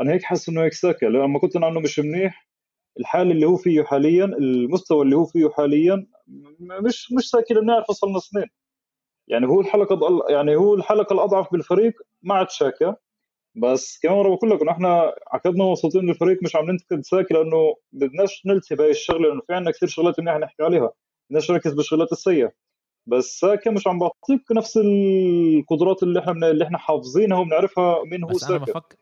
[0.00, 2.48] أنا هيك حاسس إنه هيك ساكا لما كنت عنه مش منيح
[3.00, 6.06] الحال اللي هو فيه حاليا المستوى اللي هو فيه حاليا
[6.60, 8.46] مش مش ساكا اللي بنعرف صرنا سنين.
[9.28, 12.96] يعني هو الحلقة يعني هو الحلقة الأضعف بالفريق مع تشاكا
[13.54, 18.42] بس كمان مرة بقول لكم إحنا عقدنا وسطين الفريق مش عم ننتقد ساكا لأنه بدناش
[18.46, 20.92] نلتي بهي الشغلة لأنه في عندنا كثير شغلات منيحه نحكي عليها.
[21.30, 22.52] بدناش نركز بالشغلات السيئة.
[23.06, 28.32] بس ساكا مش عم بعطيك نفس القدرات اللي إحنا اللي إحنا حافظينها وبنعرفها مين هو
[28.32, 28.96] ساكا بفكر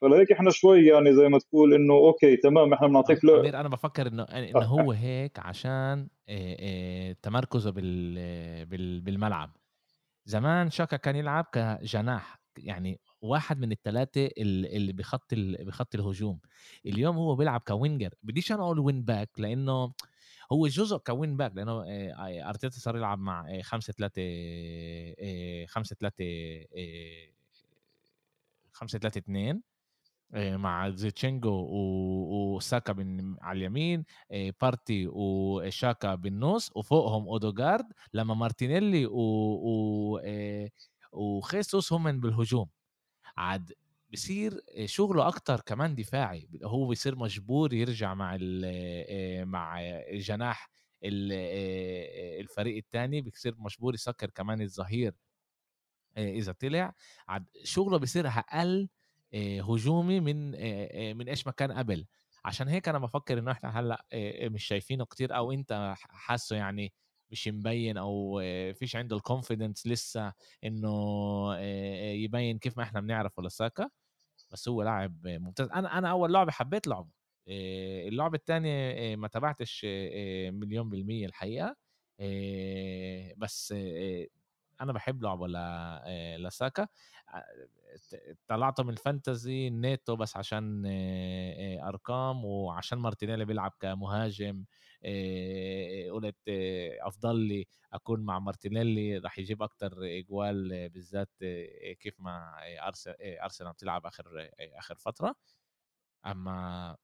[0.00, 4.06] فلهيك إحنا شوي يعني زي ما تقول إنه أوكي تمام إحنا بنعطيك له أنا بفكر
[4.06, 4.64] انه إنه آه.
[4.64, 6.08] هو هيك عشان
[7.22, 9.56] تمركزه بال بالملعب.
[10.26, 16.40] زمان شاكا كان يلعب كجناح يعني واحد من الثلاثه اللي بخط بخط الهجوم.
[16.86, 18.14] اليوم هو بيلعب ك winger.
[18.22, 19.92] بديش أنا أقول wing back لأنه
[20.52, 21.84] هو جزء ك wing back لأنه
[22.48, 26.24] أرتيتا صار يلعب مع 5 3 5 3
[28.72, 29.62] 5 3 2
[30.56, 31.66] مع زينتشينكو
[32.56, 34.04] وساكا من على اليمين
[34.62, 40.20] بارتي وشاكا بالنص وفوقهم أودوغارد لما مارتينيلي و, و...
[41.12, 42.68] وخيسوس هم بالهجوم.
[43.36, 43.72] عاد
[44.14, 48.38] بصير شغله أكتر كمان دفاعي هو بيصير مجبور يرجع مع
[49.44, 49.80] مع
[50.12, 50.70] جناح
[52.40, 55.14] الفريق الثاني بيصير مجبور يسكر كمان الظهير
[56.18, 56.94] إذا طلع.
[57.64, 58.88] شغله بيصير أقل
[59.34, 60.50] هجومي من
[61.16, 62.06] من إيش ما كان قبل.
[62.44, 64.04] عشان هيك أنا بفكر إنه إحنا هلأ
[64.48, 66.92] مش شايفينه كتير أو أنت حاسه يعني
[67.30, 68.40] مش مبين أو
[68.74, 70.32] فيش عنده ال confidence لسه
[70.64, 71.56] إنه
[72.24, 73.90] يبين كيف ما إحنا بنعرفه لساكا
[74.54, 75.68] بس هو لاعب ممتاز.
[75.68, 77.10] أنا أنا أول لعبة حبيت لعبه.
[78.08, 79.86] اللعبة الثانية ما تابعتش
[80.50, 81.76] مليون بالمية الحقيقة.
[83.36, 83.74] بس
[84.80, 85.46] أنا بحب لعبه
[86.36, 86.88] لساكا
[88.48, 90.82] طلعته من ال fantasy نيتو بس عشان
[91.82, 94.64] أرقام وعشان مارتينيلي بيلعب كمهاجم.
[96.12, 96.36] قلت
[97.00, 101.30] أفضل لي أكون مع مارتينيلي راح يجيب أكتر إجوال بالذات
[102.00, 102.54] كيف ما
[103.44, 105.34] أرسنال بتلعب آخر آخر فترة.
[106.26, 106.96] أما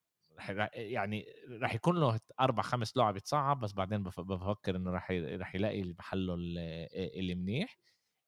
[0.75, 1.25] يعني
[1.61, 6.33] راح يكون له أربع خمس لعب يتصعب بس بعدين بفكر إنه راح راح يلاقي محله
[6.33, 7.77] اللي منيح.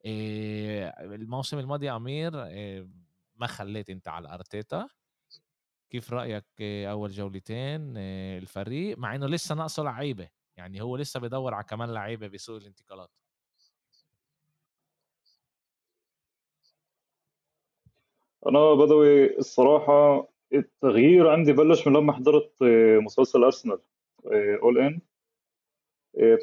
[0.06, 2.32] الموسم الماضي أمير
[3.36, 4.88] ما خليت أنت على أرتيتا.
[5.94, 7.98] كيف رأيك أول جولتين
[8.38, 13.10] الفريق؟ مع إنه لسه ناقصه لعيبة يعني هو لسه بدور على كمان لعيبة بسوق الانتقالات.
[18.48, 22.52] أنا بدوي الصراحة التغيير عندي بلش من لما حضرت
[23.04, 23.80] مسلسل أرسنال
[24.64, 25.02] اول ان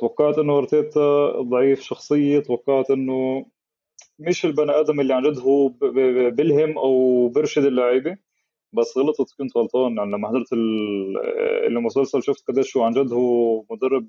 [0.01, 3.47] توقعت إنه أرتيتا ضعيف شخصية توقعت إنه
[4.19, 5.69] مش البني آدم اللي عن جد هو
[6.31, 8.30] بلهم أو برشد اللعيبة.
[8.73, 9.97] بس غلطت كنت غلطان.
[9.97, 10.53] يعني لما حضرت
[11.67, 14.09] المسلسل شفت قديش هو عن جد هو مدرب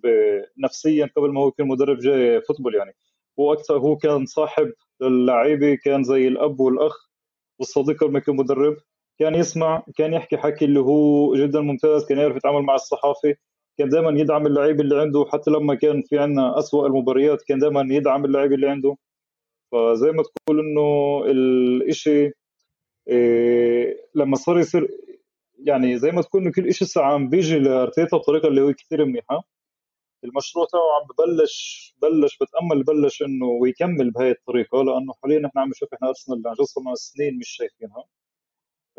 [0.58, 2.94] نفسيا قبل ما هو يكون مدرب جاي فوتبول يعني.
[3.40, 7.10] هو أكثر هو كان صاحب للعيبة كان زي الأب والأخ
[7.60, 8.78] والصديق قبل ما يكون مدرب.
[9.20, 13.36] كان يسمع كان يحكي حكي اللي هو جدا ممتاز كان يعرف يتعامل مع الصحافة.
[13.78, 17.96] كان دائما يدعم اللعيبه اللي عنده حتى لما كان في عندنا أسوأ المباريات كان دائما
[17.96, 18.98] يدعم اللعيبه اللي عنده.
[19.72, 22.32] فزي ما تقول إنه الإشي
[24.16, 24.88] لما صار يصير
[25.60, 29.44] يعني زي ما تكون كل شيء عم بيجي لأرتيتا بطريقة اللي هو كثير منيحة.
[30.24, 35.70] المشروع تاعه عم ببلش بلش بتأمل بلش إنه يكمل بهي الطريقة لأنه حاليا نحن عم
[35.70, 38.04] نشوف إحنا أرسنال عن جد صرنا سنين مش شايفينها.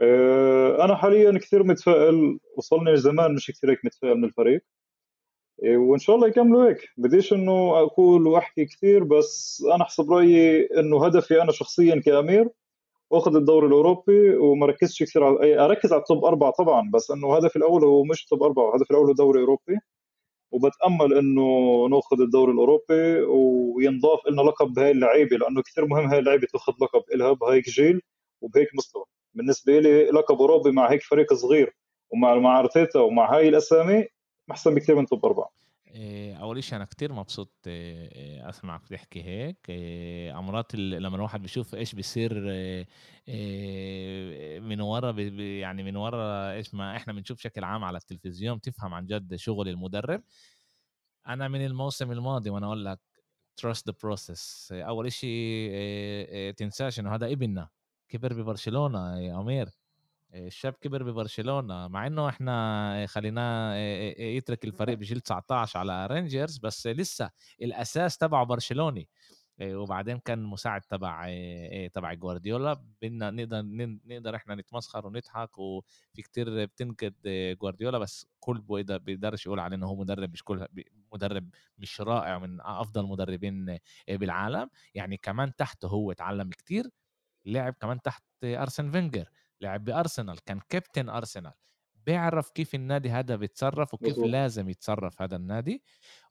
[0.02, 4.62] إيه أنا حاليا كثير متفائل وصلني زمان مش كثير هيك متفائل من الفريق.
[5.62, 6.88] إيه وإن شاء الله يكملوا هيك.
[6.96, 12.48] بديش إنه أقول وأحكي كثير بس أنا حسب رأيي إنه هدفي أنا شخصيا كأمير
[13.12, 17.36] واخذ الدوري الأوروبي وما ركزش كثير على أركز على ال top أربعة طبعا بس إنه
[17.36, 19.78] هدفي الأول هو مش top أربعة هدفي الأول هو دوري اوروبي
[20.52, 21.42] وبتأمل إنه
[21.90, 27.02] نأخذ الدوري الأوروبي وينضاف لنا لقب بهاي اللعيبة لأنه كثير مهم هاي اللعيبة تأخذ لقب
[27.16, 28.02] لها بهيك جيل
[28.42, 29.04] وبهيك مستوى.
[29.34, 31.76] بالنسبة لي لقب أوروبي مع هيك فريق صغير
[32.10, 34.06] ومع مع أرتيتا ومع هاي الأسامي
[34.50, 35.50] أحسن بكثير من top أربعة.
[35.66, 35.71] إيه،
[36.40, 39.58] أول شيء أنا كتير مبسوط إيه، إيه، أسمعك تحكي هيك.
[40.38, 42.34] أمرات لما الواحد بيشوف إيش بيصير
[44.60, 45.12] من ورا
[45.60, 49.68] يعني من ورا إيش ما إحنا بنشوف بشكل عام على التلفزيون تفهم عن جد شغل
[49.68, 50.22] المدرب.
[51.28, 53.00] أنا من الموسم الماضي وأنا أقول لك
[53.62, 54.72] trust the process.
[54.72, 57.68] أول شيء تنساش إنه هذا ابننا.
[58.08, 59.81] كبر ببرشلونة يا أمير.
[60.34, 63.76] الشاب كبر ببرشلونة مع إنه إحنا خليناه
[64.18, 67.30] يترك الفريق بجيل 19 على رينجرز بس لسه
[67.62, 69.08] الأساس تبعه برشلوني.
[69.62, 71.28] وبعدين كان مساعد تبع
[71.94, 72.84] تبع جوارديولا.
[73.02, 73.62] بدنا نقدر
[74.06, 77.14] نقدر إحنا نتمسخر ونضحك وفي كتير بتنكد
[77.60, 78.60] جوارديولا بس كل
[78.98, 80.66] بيقدرش يقول عليه انه هو مدرب مش كل
[81.12, 84.70] مدرب مش رائع من أفضل مدربين بالعالم.
[84.94, 86.90] يعني كمان تحته هو اتعلم كتير
[87.46, 89.28] لعب كمان تحت أرسن فينجر.
[89.62, 91.52] لعب بأرسنال كان كابتن أرسنال
[92.06, 94.26] بيعرف كيف النادي هذا بيتصرف وكيف مزبوط.
[94.26, 95.82] لازم يتصرف هذا النادي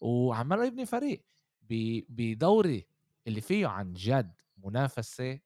[0.01, 1.25] وعمال يبني فريق
[2.09, 2.87] بدوري
[3.27, 5.39] اللي فيه عن جد منافسة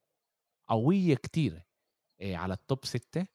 [0.67, 1.62] قوية كتير
[2.21, 3.28] إيه، على التوب ستة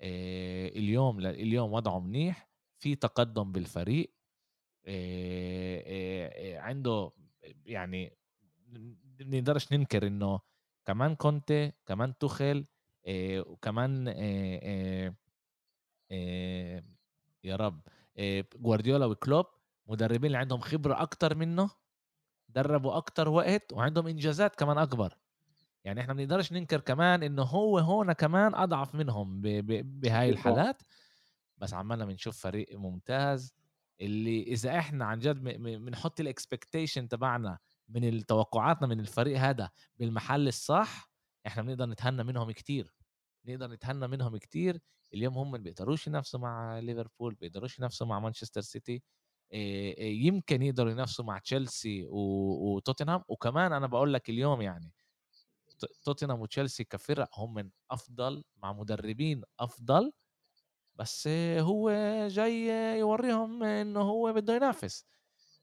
[0.00, 4.14] إيه، اليوم اليوم وضعه منيح في تقدم بالفريق
[4.86, 7.12] إيه، عنده
[7.66, 8.16] يعني
[9.20, 10.40] نقدرش ننكر إنه
[10.84, 12.66] كمان كونتي كمان تخل
[13.08, 14.08] وكمان
[17.44, 17.80] يا رب
[18.56, 19.46] جوارديولا وكلوب
[19.86, 21.70] مدربين اللي عندهم خبرة أكتر منه
[22.48, 25.18] دربوا أكتر وقت وعندهم إنجازات كمان أكبر.
[25.84, 30.82] يعني إحنا ما بنقدرش ننكر كمان انه هو هون كمان أضعف منهم بهاي الحالات.
[31.58, 33.54] بس عمالنا بنشوف فريق ممتاز
[34.00, 35.44] اللي إذا إحنا عن جد
[35.84, 41.10] بنحط الاكسبكتيشن تبعنا من توقعاتنا من الفريق هذا بالمحل الصح
[41.46, 42.94] إحنا بنقدر نتهنى منهم كتير
[43.46, 44.80] نقدر نتهنى منهم كتير
[45.14, 49.02] اليوم هم ما بيقدروش ينافسوا مع ليفربول بيقدروش ينافسوا مع مانشستر سيتي
[50.00, 53.22] يمكن يقدروا ينافسوا مع تشيلسي وتوتنهام.
[53.28, 54.92] وكمان أنا بقول لك اليوم يعني
[56.04, 60.12] توتنهام وتشيلسي كفرق هم من أفضل مع مدربين أفضل
[60.96, 61.28] بس
[61.60, 61.90] هو
[62.28, 62.66] جاي
[63.00, 65.06] يوريهم إنه هو بده ينافس.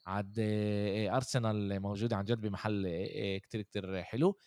[0.08, 0.36] عاد
[1.14, 2.88] أرسنال موجود عن جد بمحل
[3.44, 4.38] كتير كتير حلو.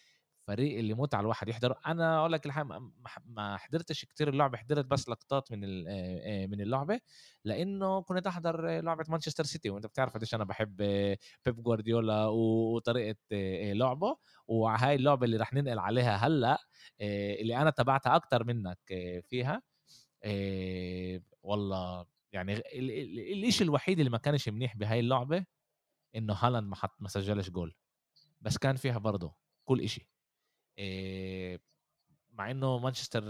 [0.47, 2.91] فريق اللي متعه الواحد يحضر أنا أقول لك الحقيقة
[3.27, 5.61] ما حضرتش كتير اللعبه حضرت بس لقطات من
[6.51, 7.01] من اللعبه
[7.45, 10.77] لأنه كنت أحضر لعبة مانشستر سيتي وأنت بتعرف قديش أنا بحب
[11.47, 13.17] بيب جوارديولا وطريقة
[13.73, 14.17] لعبه.
[14.49, 16.59] وهاي اللعبة اللي رح ننقل عليها هلأ
[17.41, 18.79] اللي أنا تابعتها أكتر منك
[19.23, 19.63] فيها
[21.43, 22.63] والله يعني
[23.49, 25.45] الشيء الوحيد اللي ما كانش منيح بهاي اللعبة
[26.17, 27.75] إنه هالاند ما حط ما سجلش جول.
[28.41, 30.09] بس كان فيها برضه كل إشي.
[32.33, 33.23] مع إنه مانشستر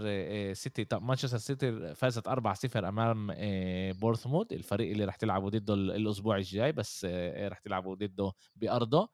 [0.53, 2.31] سيتي مانشستر سيتي فازت 4-0
[2.75, 3.33] أمام
[3.93, 7.05] بورنموث الفريق اللي راح تلعبوا ضده الأسبوع الجاي بس
[7.37, 9.09] راح تلعبوا ضده بأرضه.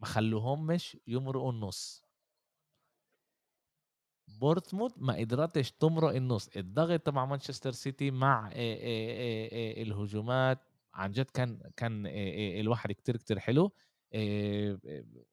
[0.00, 2.02] ما خلوهمش يمرقوا النص.
[4.28, 6.48] بورنموث ما قدرتش تمرق النص.
[6.56, 8.50] الضغط تبع مانشستر سيتي مع
[9.82, 10.58] الهجومات
[10.94, 12.06] عن جد كان كان
[12.60, 13.72] الواحد كتير كتير حلو.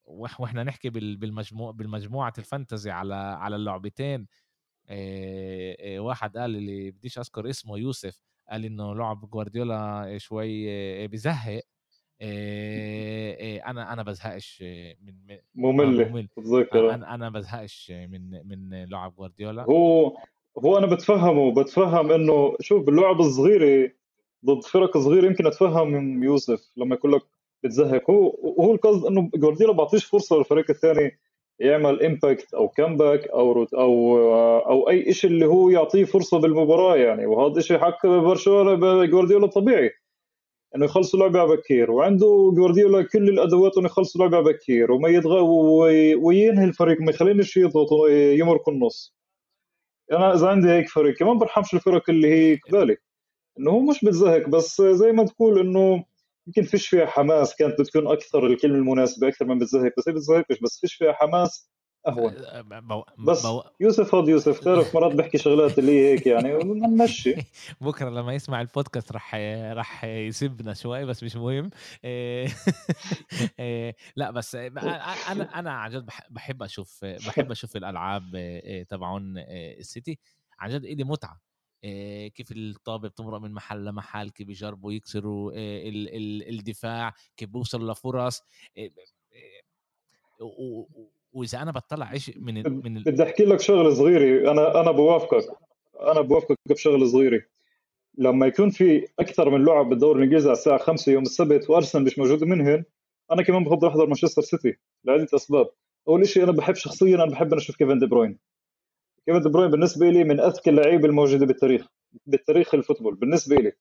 [0.05, 4.27] وإحنا نحكي بالمجموع بالمجموعة الفانتزي على على اللعبتين.
[5.97, 10.67] واحد قال اللي بديش أذكر اسمه يوسف قال إنه لعب جوارديولا شوي
[11.07, 11.61] بزهق.
[13.69, 14.61] أنا أنا بزهقش
[15.01, 16.27] من آه، ممل ممل.
[16.73, 19.63] أنا أنا بزهقش من من لعب جوارديولا.
[19.63, 20.17] هو
[20.65, 23.91] هو أنا بتفهمه بتفهم إنه شوف باللعب الصغيرة
[24.45, 27.21] ضد فرق صغيرة يمكن أتفهم من يوسف لما يقول لك
[27.65, 28.11] بتزهق.
[28.11, 31.19] هو هو القصد إنه جوارديولا بعطيش فرصة للفريق الثاني
[31.59, 34.17] يعمل impact أو comeback أو أو
[34.59, 37.25] أو أي شيء اللي هو يعطيه فرصة بالمباراة يعني.
[37.25, 39.91] وهذا الشيء حق برشلونة جوارديولا طبيعي.
[40.75, 41.91] إنه يخلصوا لعبة بكير.
[41.91, 44.91] وعنده جوارديولا كل الأدوات إنه يخلصوا لعبة بكير.
[44.91, 45.41] وما يتغ
[46.21, 47.01] وينهي الفريق.
[47.01, 49.15] ما يخلينش يضغط يمرق النص
[50.11, 52.97] أنا إذا عندي هيك فريق كمان برحمش الفرق اللي هي قبالي.
[53.59, 56.03] إنه هو مش بتزهق بس زي ما تقول إنه
[56.47, 60.59] يمكن فيش فيها حماس كانت بتكون أكثر الكلمة المناسبة أكثر من بتزهق بس هي بتزهقش
[60.63, 61.69] بس فيش فيها حماس
[62.07, 62.35] أهون.
[63.17, 63.63] بس بو...
[63.79, 67.35] يوسف هاد يوسف تعرف مرات بحكي شغلات اللي هي هيك يعني ونمشي.
[67.81, 69.35] بكرة لما يسمع البودكاست راح
[69.71, 71.69] راح يسبنا شوي بس مش مهم.
[74.15, 78.23] لا بس أنا أنا عن جد بحب أشوف بحب أشوف الألعاب
[78.89, 79.37] تبعون
[79.79, 80.19] السيتي.
[80.59, 81.41] عن جد إلي متعة.
[82.35, 85.51] كيف الطابه بتمرق من محل لمحل كيف بيجربوا يكسروا
[86.49, 88.43] الدفاع كيف بوصلوا لفرص
[91.33, 94.51] وإذا أنا بطلع شيء من من بدي أحكي لك شغلة صغيرة.
[94.51, 95.57] أنا أنا بوافقك
[96.01, 97.41] أنا بوافقك بشغله صغيرة.
[98.17, 102.17] لما يكون في أكثر من لعب بالدوري الإنجليزي على الساعة 5 يوم السبت وأرسنال مش
[102.19, 102.83] موجود منهن
[103.31, 105.69] أنا كمان بفضل أحضر مانشستر سيتي لعدة أسباب.
[106.07, 108.39] أول شيء أنا بحب شخصيا أنا بحب أنا أشوف كيفن دي بروين.
[109.25, 111.87] كيفن دي بروين بالنسبة لي من أذكى اللعيبة الموجودة بالتاريخ
[112.25, 113.71] بالتاريخ ال football بالنسبة لي.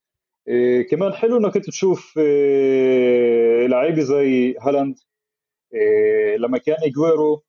[0.48, 4.96] إيه كمان حلو إنك تشوف إيه لعيبة زي هالاند
[5.74, 7.42] إيه لما كان أجويرو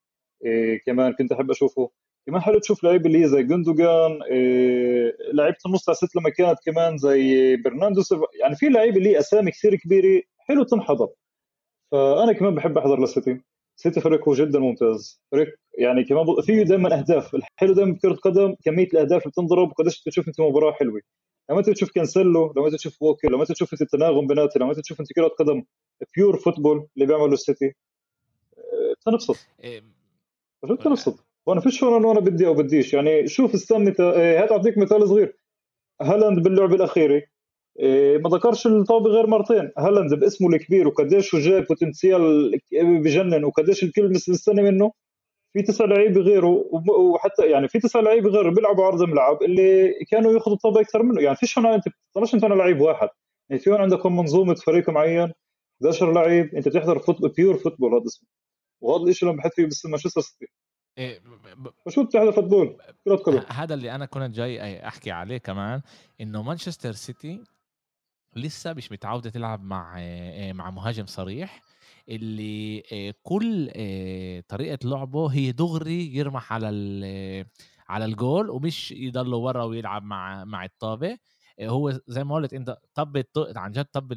[0.45, 1.91] إيه كمان كنت أحب أشوفه.
[2.27, 6.60] كمان حلو تشوف لعيبة اللي هي زي جندوجان إيه لعيبة النص تاع سيتي لما كانت
[6.65, 8.01] كمان زي برناردو
[8.41, 11.10] يعني في لعيبة اللي أسامي كثير كبيرة حلو تنحضر.
[11.91, 13.41] فأنا كمان بحب أحضر للسيتي.
[13.75, 15.23] سيتي فريق هو جدا ممتاز.
[15.31, 17.35] فريق يعني كمان فيه دائما أهداف.
[17.35, 21.01] الحلو دائما بكره القدم كمية الأهداف اللي بتنضرب وقديش تشوف أنت مباراة حلوة.
[21.49, 24.79] لما أنت تشوف كانسيلو لما أنت تشوف ووكر لما أنت تشوف التناغم بيناتهم لما أنت
[24.79, 25.63] تشوف أنت كرة قدم
[26.15, 27.73] pure football اللي بيعمله السيتي
[29.05, 29.35] تنبسط.
[30.83, 31.25] تنبسط.
[31.45, 32.93] وأنا فيش هون أنا بدي أو بديش.
[32.93, 35.38] يعني شوف استنى إيه، هات أعطيك مثال صغير.
[36.01, 37.23] هالاند باللعبه الأخيرة
[37.79, 39.71] إيه، ما دقرش الطابة غير مرتين.
[39.77, 44.91] هالاند باسمه الكبير وقديش هو جاي ب potential بجنن وقديش الكل مستني منه.
[45.56, 46.65] في تسع لعيبة غيره
[47.00, 51.22] وحتى يعني في تسع لعيبة غيره بيلعبوا عرض الملعب اللي كانوا ياخذوا الطابة أكثر منه.
[51.22, 53.10] يعني فيش هون أنت بتطلعش أنت لعيب واحد.
[53.50, 55.34] يعني في هون عندكم منظومة فريق معين
[55.82, 58.30] 11 لعيب أنت بتحضر football pure football هذا اسمه.
[58.82, 60.46] وهذا الشيء اللي بحس فيه بس مانشستر سيتي.
[60.98, 61.22] إيه
[61.89, 63.41] شو بتحضر football كرة قدم.
[63.48, 65.82] هذا اللي أنا كنت جاي أحكي عليه كمان
[66.22, 67.44] إنه مانشستر سيتي
[68.36, 71.62] لسه مش متعودة تلعب مع آه، مع مهاجم صريح.
[72.10, 72.84] اللي
[73.24, 73.72] كل
[74.48, 76.68] طريقة لعبه هي دغري يرمح على
[77.89, 81.18] على الجول ومش يضل ورا ويلعب مع مع الطابة.
[81.62, 83.24] هو زي ما قلت انت طب
[83.56, 84.08] عن جد طب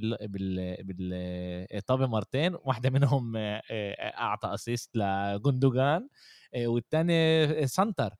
[0.80, 6.08] بالطابه مرتين واحدة منهم أعطى assist لجندوجان
[6.56, 8.10] والثاني center.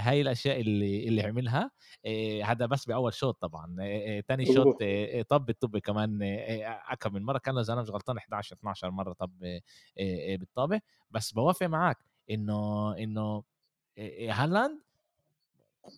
[0.00, 1.70] هاي الأشياء اللي اللي عملها.
[2.44, 3.76] هذا بس بأول شوط طبعا.
[4.28, 4.78] ثاني شوط
[5.28, 6.18] طب الطب كمان
[6.88, 7.38] اكم من مرة.
[7.38, 9.60] كان اذا أنا مش غلطان 11 12 مرة طب
[10.38, 10.80] بالطابة.
[11.10, 11.98] بس بوافق معك
[12.30, 13.42] إنه إنه
[14.30, 14.80] هالاند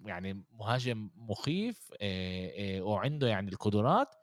[0.05, 1.93] يعني مهاجم مخيف
[2.81, 4.15] وعنده يعني القدرات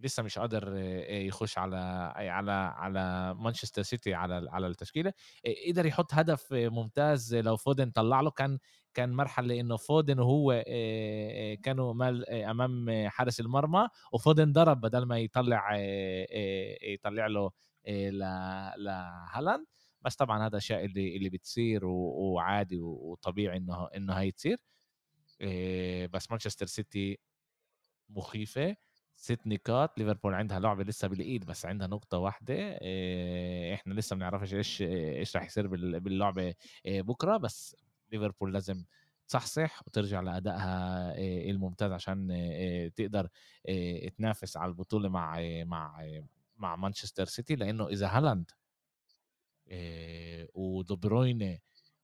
[0.00, 0.76] لسه مش قادر
[1.10, 1.76] يخش على
[2.16, 5.12] على على مانشستر سيتي على على التشكيلة.
[5.68, 8.30] قدر يحط هدف ممتاز لو فودن طلع له.
[8.30, 8.58] كان
[8.94, 10.62] كان مرحلة انه فودن وهو
[11.62, 11.94] كانوا
[12.50, 15.76] أمام حارس المرمى وفودن ضرب بدل ما يطلع
[16.82, 17.50] يطلع له
[18.76, 19.66] لهالاند
[20.02, 24.58] بس طبعا هذا الشيء اللي اللي بتصير وعادي وطبيعي إنه إنه هي تصير.
[26.12, 27.18] بس مانشستر سيتي
[28.08, 28.76] مخيفة.
[29.20, 32.54] ست نقاط ليفربول عندها لعبة لسه بالإيد بس عندها نقطة واحدة
[33.74, 35.66] إحنا لسه ما بنعرفش إيش إيش راح يصير
[35.98, 36.54] باللعبة
[36.86, 37.76] بكرة بس
[38.12, 38.84] ليفربول لازم
[39.28, 41.14] تصحصح وترجع لأدائها
[41.50, 42.28] الممتاز عشان
[42.96, 43.28] تقدر
[44.16, 46.04] تنافس على البطولة مع مع
[46.56, 48.50] مع مانشستر سيتي لأنه إذا هالاند
[50.54, 51.58] ودي بروينة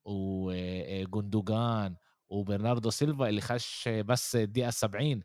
[0.05, 1.97] وجندوجان
[2.29, 5.23] وبرناردو سيلفا اللي خش بس الدقيقة 70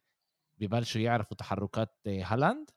[0.61, 2.69] ببلشوا يعرفوا تحركات هالاند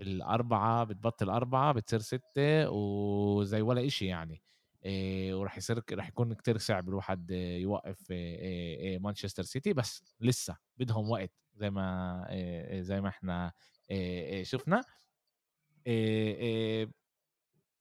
[0.00, 4.42] الأربعة بتبطل أربعة بتصير ستة وزي ولا إشي يعني.
[4.84, 11.10] إيه وراح يصير راح يكون كتير صعب الواحد يوقف إيه مانشستر سيتي بس لسه بدهم
[11.10, 13.52] وقت زي ما إيه زي ما إحنا
[14.42, 14.84] شفنا.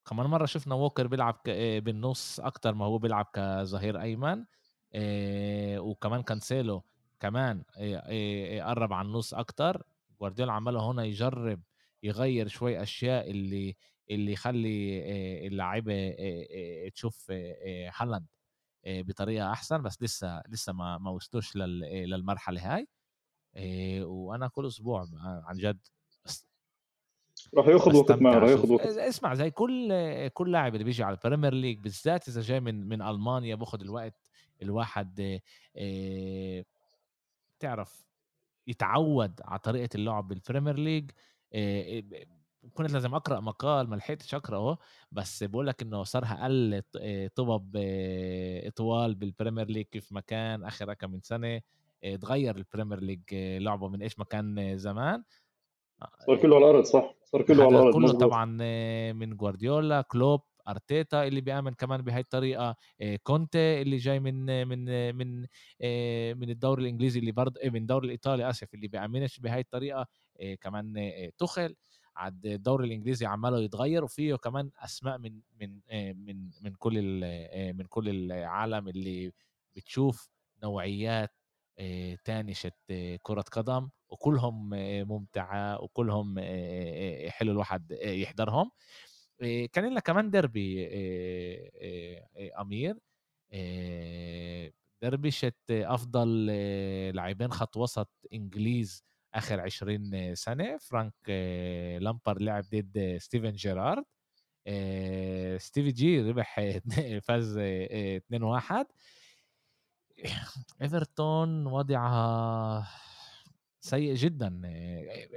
[0.06, 1.42] كمان مرة شفنا ووكر بيلعب
[1.84, 4.46] بالنص أكتر ما هو بيلعب كظهير أيمن.
[5.78, 6.84] وكمان كانسيلو
[7.22, 7.64] كمان
[8.58, 9.84] يقرب على النص أكتر
[10.20, 11.62] جوارديولا عماله هنا يجرب
[12.04, 13.76] يغير شوي أشياء اللي
[14.12, 15.02] اللي يخلي
[15.48, 16.16] اللعيبة
[16.94, 17.32] تشوف
[17.96, 18.26] هالاند
[18.88, 22.88] بطريقة أحسن بس لسه لسه ما ما وصلوش للمرحلة هاي
[24.04, 25.06] وأنا كل أسبوع
[25.46, 25.80] عن جد
[27.58, 28.86] راح ياخذ وقت معه راح ياخذ وقت.
[28.86, 29.94] اسمع زي كل
[30.28, 34.30] كل لاعب اللي بيجي على البريمير ليج بالذات إذا جاي من من ألمانيا باخذ الوقت
[34.62, 35.40] الواحد
[37.62, 38.06] تعرف
[38.68, 41.12] يتعود على طريقة اللعب بالبريمير ليج
[42.74, 44.78] كنت لازم أقرأ مقال ما لحقتش اقراه
[45.12, 46.82] بس بقول لك إنه صار أقل
[47.36, 47.78] طبب
[48.76, 51.62] طوال بالبريمير ليج كيف ما كان آخر كم من سنة
[52.22, 55.24] تغير ال Premier League لعبه من إيش ما كان زمان
[56.26, 58.22] صار كله على الأرض صح صار كله على الأرض كله مزبوط.
[58.22, 58.46] طبعا
[59.14, 62.76] من جوارديولا كلوب أرتيتا اللي بيأمن كمان بهاي الطريقة
[63.24, 65.42] كونتي اللي جاي من من من
[66.40, 70.08] من الدوري الإنجليزي اللي برضه من الدوري الايطالي آسف اللي بيأمنش بهاي الطريقة
[70.62, 70.94] كمان
[71.38, 71.76] تخيل
[72.16, 75.80] عاد الدوري الإنجليزي عماله يتغير وفيه كمان أسماء من من
[76.26, 77.02] من من كل
[77.78, 79.32] من كل العالم اللي
[79.76, 80.30] بتشوف
[80.64, 81.30] نوعيات
[82.26, 82.72] تانشة
[83.22, 84.70] كرة قدم وكلهم
[85.08, 86.40] ممتعة وكلهم
[87.30, 88.72] حلو الواحد يحضرهم.
[89.74, 90.88] كان لنا كمان ديربي
[92.60, 92.98] أمير
[95.02, 96.46] ديربي شت أفضل
[97.16, 100.78] لاعبين خط وسط إنجليز آخر 20 سنة.
[100.78, 101.14] فرانك
[102.02, 104.04] لامبرد لعب ضد ستيفن جيرارد.
[105.58, 106.60] ستيفي جي ربح
[107.28, 108.86] فاز 2-1
[110.82, 112.88] إيفرتون وضعها
[113.82, 114.62] سيء جدا.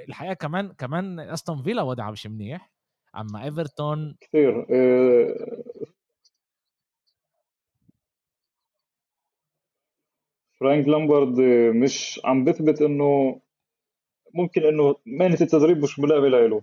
[0.08, 2.73] الحقيقة كمان كمان أستون فيلا وضعها مش منيح.
[3.16, 4.66] أما إيفرتون كثير
[10.60, 11.40] فرانك لامبرد
[11.74, 13.40] مش عم بثبت إنه
[14.34, 16.62] ممكن إنه مهنه التدريب مش ملائمة له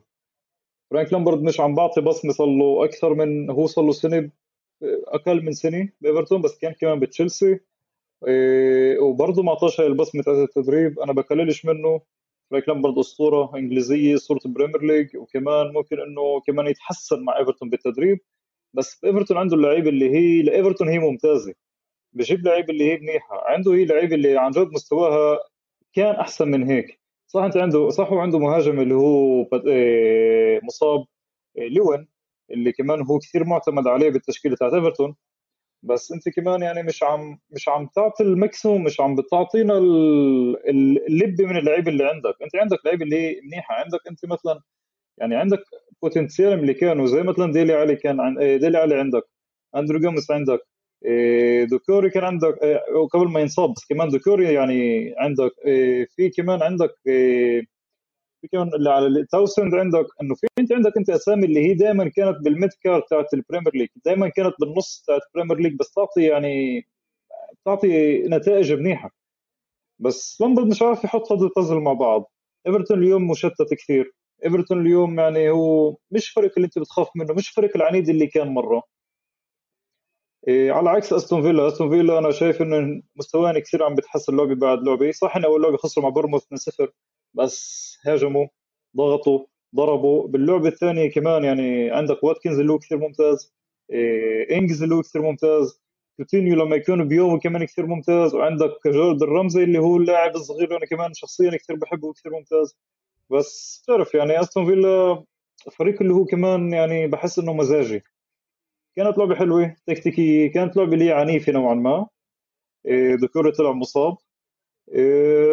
[0.92, 4.32] فرانك لامبرد مش عم بعطي بصمة صار له أكثر من هو صار له سنه
[5.08, 7.60] أقل من سنة بإيفرتون بس كان كمان بتشيلسي
[9.02, 11.00] وبرضه ما اعطاش هاي البصمة تاعت التدريب.
[11.00, 12.02] أنا بقللش منه.
[12.52, 17.70] فرانك لامبرد أسطورة إنجليزية اسطوره ال Premier League وكمان ممكن إنه كمان يتحسن مع ايفرتون
[17.70, 18.20] بالتدريب.
[18.74, 21.54] بس ايفرتون عنده اللعيبة اللي هي لايفرتون هي ممتازة.
[22.14, 23.44] بجيب لعيبة اللي هي منيحة.
[23.48, 25.40] عنده هي لعيبة اللي عن جد مستواها
[25.94, 27.02] كان أحسن من هيك.
[27.28, 31.06] صح أنت عنده صح هو عنده مهاجم اللي هو إيه، مصاب
[31.58, 32.08] إيه، لوين
[32.52, 35.16] اللي كمان هو كثير معتمد عليه بالتشكيلة تاعت ايفرتون
[35.84, 41.42] بس انت كمان يعني مش عم مش عم تعطي ال maximum مش عم بتعطينا اللب
[41.42, 42.36] من اللعيبه اللي عندك.
[42.44, 44.62] انت عندك لعيبه اللي منيحة عندك انت مثلا
[45.20, 45.60] يعني عندك
[46.04, 49.24] potential اللي كانوا زي مثلا ديلي علي كان عن إيه، ديلي علي عندك
[49.76, 50.60] أندريه جوميس عندك
[51.06, 52.56] إيه، دوكوري كان عندك
[53.14, 55.52] قبل ما ينصاب كمان دوكوري يعني عندك
[56.16, 56.96] في كمان عندك
[58.42, 62.10] في كمان اللي على التاونسند عندك إنه في أنت عندك أنت أسامي اللي هي دائما
[62.10, 65.76] كانت بال mid card تاعت ال Premier League دائما كانت بالنص تاعت ال Premier League
[65.80, 66.86] بس تعطي يعني
[67.66, 69.12] تعطي نتائج منيحة.
[70.00, 72.32] بس لامبرد مش عارف يحط هذا البازل مع بعض.
[72.68, 74.14] إيفرتون اليوم مشتت كثير.
[74.46, 78.48] إيفرتون اليوم يعني هو مش فريق اللي أنت بتخاف منه مش فريق العنيد اللي كان
[78.48, 78.84] مرة.
[80.48, 81.68] إيه على عكس أستون فيلا.
[81.68, 85.12] أستون فيلا أنا شايف إنه مستواه كثير عم بتحسن لعبة بعد لعبة.
[85.12, 86.88] صح إنه أول لعبة خسروا مع بورنموث 2-0
[87.34, 88.48] بس هاجموا
[88.98, 90.28] ضغطوا ضربوا.
[90.28, 93.54] باللعبة الثانية كمان يعني عندك واتكنز اللي هو كثير ممتاز
[93.92, 95.82] إيه إنجز اللي هو كثير ممتاز
[96.18, 100.86] كوتينيو لما يكون بيومه كمان كثير ممتاز وعندك جوردن رمزي اللي هو اللاعب الصغير أنا
[100.86, 102.78] كمان شخصيا كثير بحبه وكثير ممتاز.
[103.30, 105.24] بس تعرف يعني أستون فيلا
[105.72, 108.04] فريق اللي هو كمان يعني بحس إنه مزاجي.
[108.96, 112.08] كانت لعبة حلوة تكتيكية كانت لعبة اللي عنيفة نوعا ما.
[112.86, 114.18] إيه دكوري طلع مصاب.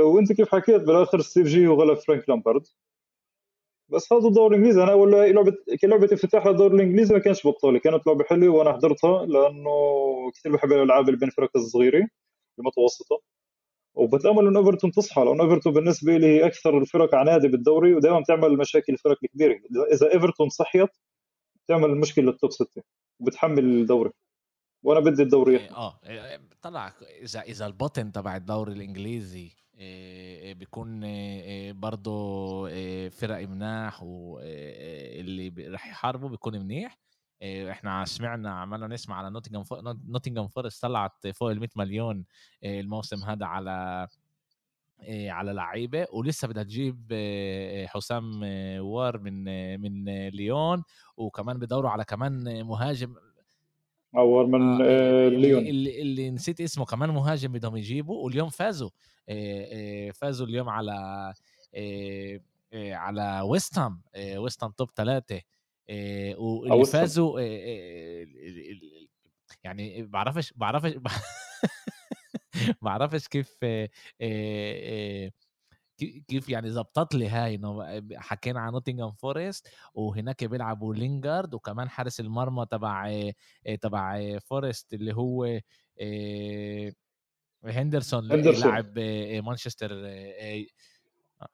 [0.05, 2.67] وانت كيف حكيت؟ بالآخر ستيفي جي وغلب فرانك لامبرد
[3.89, 8.07] بس هذا الدوري الانجليزي أنا اول لعبه كلعبه افتتاح للدوري الانجليزي ما كانش بطوله كانت
[8.07, 9.71] لعبة حلوة وأنا حضرتها لأنه
[10.35, 12.09] كثير بحب الألعاب اللي بين فرق الصغيره
[12.59, 13.21] المتوسطة.
[13.95, 18.59] وبتأمل إنه إيفرتون تصحى لأنه إيفرتون بالنسبة لي هي أكثر الفرق عناده بالدوري ودائما بتعمل
[18.59, 19.61] مشاكل الفرق الكبيرة.
[19.93, 20.91] اذا إيفرتون صحيت
[21.67, 22.83] بتعمل مشكله لل top ستة
[23.21, 24.11] وبتحمل الدوري.
[24.83, 30.55] وأنا بدي الدوري إيه، آه إيه، طلع إذا إذا ال bottom تبع الدوري الإنجليزي إيه،
[30.55, 31.01] بيكون
[31.81, 32.69] برضه
[33.09, 36.99] فرق مناح واللي رح يحاربوا بيكون منيح.
[37.43, 42.25] إحنا سمعنا عمالنا نسمع على نوتنغهام نوتنغهام فورست طلعت فوق ال 100 مليون
[42.65, 44.09] الموسم هذا على
[45.11, 47.13] على لعيبة ولسه بدها تجيب
[47.87, 48.41] حسام
[48.81, 49.45] وار من
[49.81, 50.83] من ليون
[51.17, 53.15] وكمان بدوروا على كمان مهاجم.
[54.19, 55.67] اور من آه ليون.
[55.67, 58.91] اللي, اللي نسيت اسمه كمان مهاجم بدهم يجيبوا واليوم فازوا.
[60.15, 61.33] فازوا اليوم على
[62.75, 64.03] على ويست هام
[64.37, 65.41] ويست هام top ثلاثة
[66.39, 67.41] واللي فازوا
[69.65, 70.95] يعني بعرفش بعرفش
[72.83, 73.57] بعرفش كيف
[75.99, 82.21] كيف يعني زبطت لي هاي إنه حكينا عن نوتنغهام فورست وهناك بيلعبوا لينجارد وكمان حارس
[82.21, 83.31] المرمى تبع
[83.81, 85.61] تبع فورست اللي هو
[87.65, 88.99] هندرسون لاعب
[89.45, 89.91] مانشستر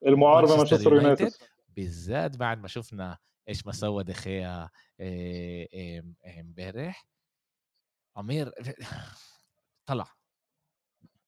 [0.07, 1.33] المعارضة مانشستر يونايتد
[1.69, 3.19] بالذات بعد ما شفنا
[3.49, 4.69] إيش ما سوى دخيا
[6.39, 7.07] امبارح.
[8.19, 8.53] أمير
[9.87, 10.24] طلع.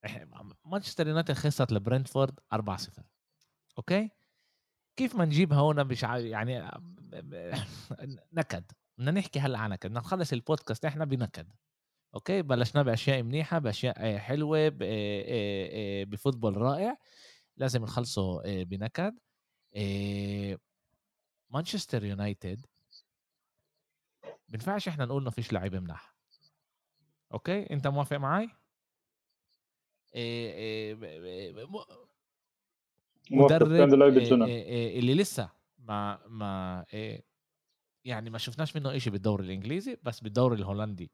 [0.65, 2.57] مانشستر يونايتد خسرت لبرنتفورد 4-0
[3.79, 4.11] okay؟
[4.97, 6.71] كيف ما نجيبها هنا مش يعني
[8.33, 8.65] نكد.
[8.99, 9.89] بدنا نحكي هلأ عن نكد.
[9.89, 11.53] بدنا نخلص البودكاست إحنا بنكد.
[12.15, 14.71] okay؟ بلشنا بأشياء منيحة بأشياء حلوة
[16.05, 16.97] ب football رائع.
[17.57, 19.19] لازم نخلصه بنكد.
[21.51, 22.67] مانشستر يونايتد
[24.49, 26.17] بينفعش إحنا نقول إنه فيش لعيبة مناح.
[27.33, 28.51] okay؟ أنت موافق معي
[33.31, 33.73] مدرب
[34.99, 36.85] اللي لسه ما ما
[38.05, 41.11] يعني ما شفناش منه إشي بالدوري الإنجليزي بس بالدوري الهولندي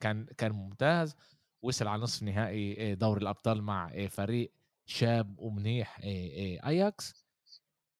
[0.00, 1.16] كان كان ممتاز.
[1.62, 4.52] وصل على نصف نهائي دوري الأبطال مع فريق
[4.86, 7.27] شاب ومنيح اياكس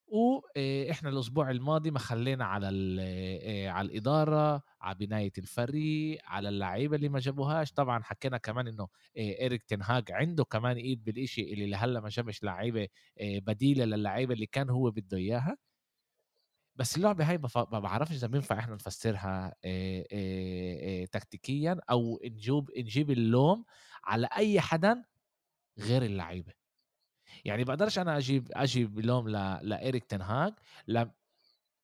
[0.09, 2.66] وإحنا الأسبوع الماضي ما خلينا على
[3.68, 7.72] على الإدارة على بناية الفريق على اللعيبة اللي ما جابوهاش.
[7.72, 12.88] طبعا حكينا كمان إنه إيريك تنهاج عنده كمان إيد بالإشي اللي لهلا ما جابش لعيبة
[13.20, 15.56] بديلة للعيبة اللي كان هو بده إياها.
[16.76, 19.54] بس اللعبة هاي ما بعرفش إذا بينفع إحنا نفسرها
[21.04, 23.64] تكتيكيا أو نجيب نجيب اللوم
[24.04, 25.04] على أي حدا
[25.78, 26.52] غير اللعيبة.
[27.49, 29.59] يعني بقدرش أنا أجيب أجيب لوم ل...
[29.62, 30.53] لإيريك تنهاج
[30.88, 31.11] لما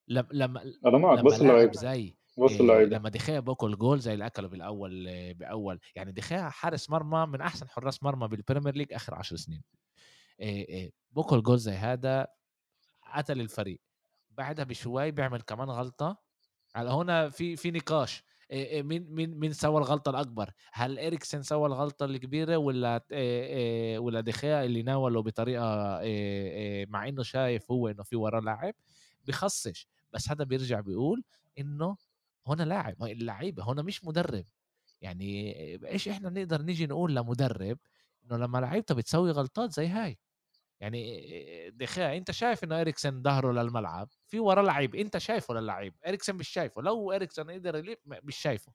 [0.09, 2.97] لما لما أنا معك بس اللعيبة زي بص اللعيبة.
[2.97, 5.05] لما دخيا باكل جول زي اللي أكله بالأول
[5.35, 9.63] بأول يعني دخيا حارس مرمى من أحسن حراس مرمى بال Premier League آخر عشر سنين.
[11.11, 12.27] باكل جول زي هذا
[13.15, 13.81] قتل الفريق.
[14.31, 16.17] بعدها بشوي بيعمل كمان غلطة.
[16.75, 18.25] على هنا في في نقاش.
[18.53, 23.05] مين مين مين سوى الغلطة الأكبر؟ هل اريكسن سوى الغلطة الكبيرة ولا
[23.99, 25.65] ولا دخيا اللي ناوله بطريقة
[26.89, 28.75] مع إنه شايف هو إنه في وراه لاعب
[29.25, 31.25] بخصش بس هذا بيرجع بيقول
[31.59, 31.97] إنه
[32.47, 34.45] هنا لاعب اللعيبة هنا مش مدرب.
[35.01, 35.53] يعني
[35.87, 37.79] إيش إحنا نقدر نيجي نقول لمدرب
[38.25, 40.19] إنه لما لعيبته بتسوي غلطات زي هاي؟
[40.81, 46.37] يعني دخيا انت شايف إنه إريكسن ظهره للملعب؟ في ورا لعيب انت شايفه للعيب إريكسن
[46.37, 48.73] مش شايفه لو إريكسن قدر يليب مش شايفه.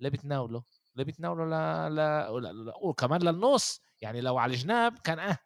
[0.00, 0.62] ليه بتناوله
[0.96, 1.94] ليه بتناوله ل...
[1.94, 2.64] ل...
[2.66, 2.72] ل...
[2.82, 5.38] وكمان للنص يعني لو على الجناب كان أه.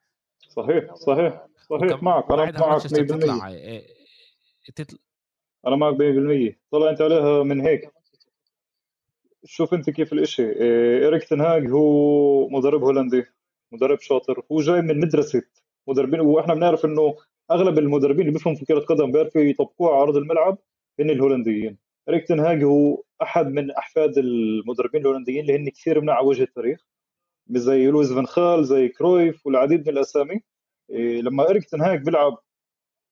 [0.48, 2.02] صحيح صحيح صحيح.
[2.02, 3.48] معك أنا معك 100% تطلع...
[3.48, 3.86] إيه...
[4.74, 4.98] تطلع
[5.66, 7.92] أنا معك 100% طلع أنت عليها من هيك.
[9.44, 11.18] شوف أنت كيف الإشي إيه...
[11.18, 13.24] تنهاج هو مدرب هولندي
[13.72, 15.42] مدرب شاطر هو جاي من مدرسة.
[15.89, 17.16] مدربين وإحنا بنعرف إنه
[17.51, 20.59] أغلب المدربين اللي بيفهموا في كرة قدم بيعرفوا يطبقوها على أرض الملعب
[21.01, 21.78] هن الهولنديين.
[22.09, 26.87] اريك تنهاج هو أحد من أحفاد المدربين الهولنديين اللي هن كثير من على وجه التاريخ
[27.51, 30.41] زي لويس فان خال زي كرويف والعديد من الأسامي.
[30.91, 32.39] إيه لما اريك تنهاج بيلعب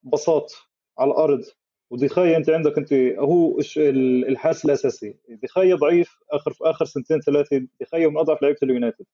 [0.03, 0.53] باصات
[0.99, 1.45] على الأرض
[1.91, 5.17] وديخايا أنت عندك أنت هو الحارس الأساسي.
[5.29, 9.07] ديخايا ضعيف آخر في آخر سنتين ثلاثة ديخايا من أضعف لعيبة اليونايتد.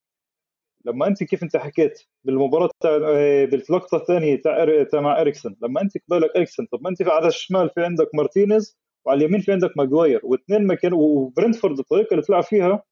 [0.84, 5.80] لما انت كيف انت حكيت بالمباراة تاع آه، باللقطه الثانية تاع تاع مع اريكسن لما
[5.82, 9.70] انت قبالك اريكسن طب ما انت على الشمال في عندك مارتينيز وعلى اليمين في عندك
[9.76, 12.82] ماجواير واثنين ما كانوا وبرنتفورد الطريقة اللي تلعب فيها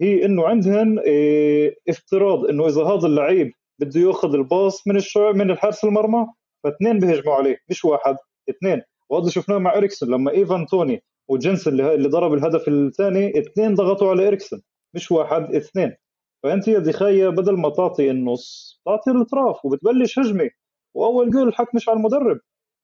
[0.00, 5.32] هي إنه عندهن آه افتراض إنه إذا هذا اللعيب بده يأخذ ال pass من الشع
[5.32, 6.26] من الحارس المرمى
[6.64, 8.16] فاثنين بيهجموا عليه مش واحد
[8.50, 8.82] اثنين.
[9.10, 14.28] وهذا شفناه مع اريكسن لما إيفان توني وجنسن اللي, ضرب الهدف الثاني اثنين ضغطوا على
[14.28, 14.60] اريكسن
[14.94, 15.94] مش واحد اثنين.
[16.42, 20.50] فأنت يا دخيا بدل ما تعطي النص تعطي الأطراف وبتبلش هجمة.
[20.94, 22.40] وأول جول الحق مش على المدرب.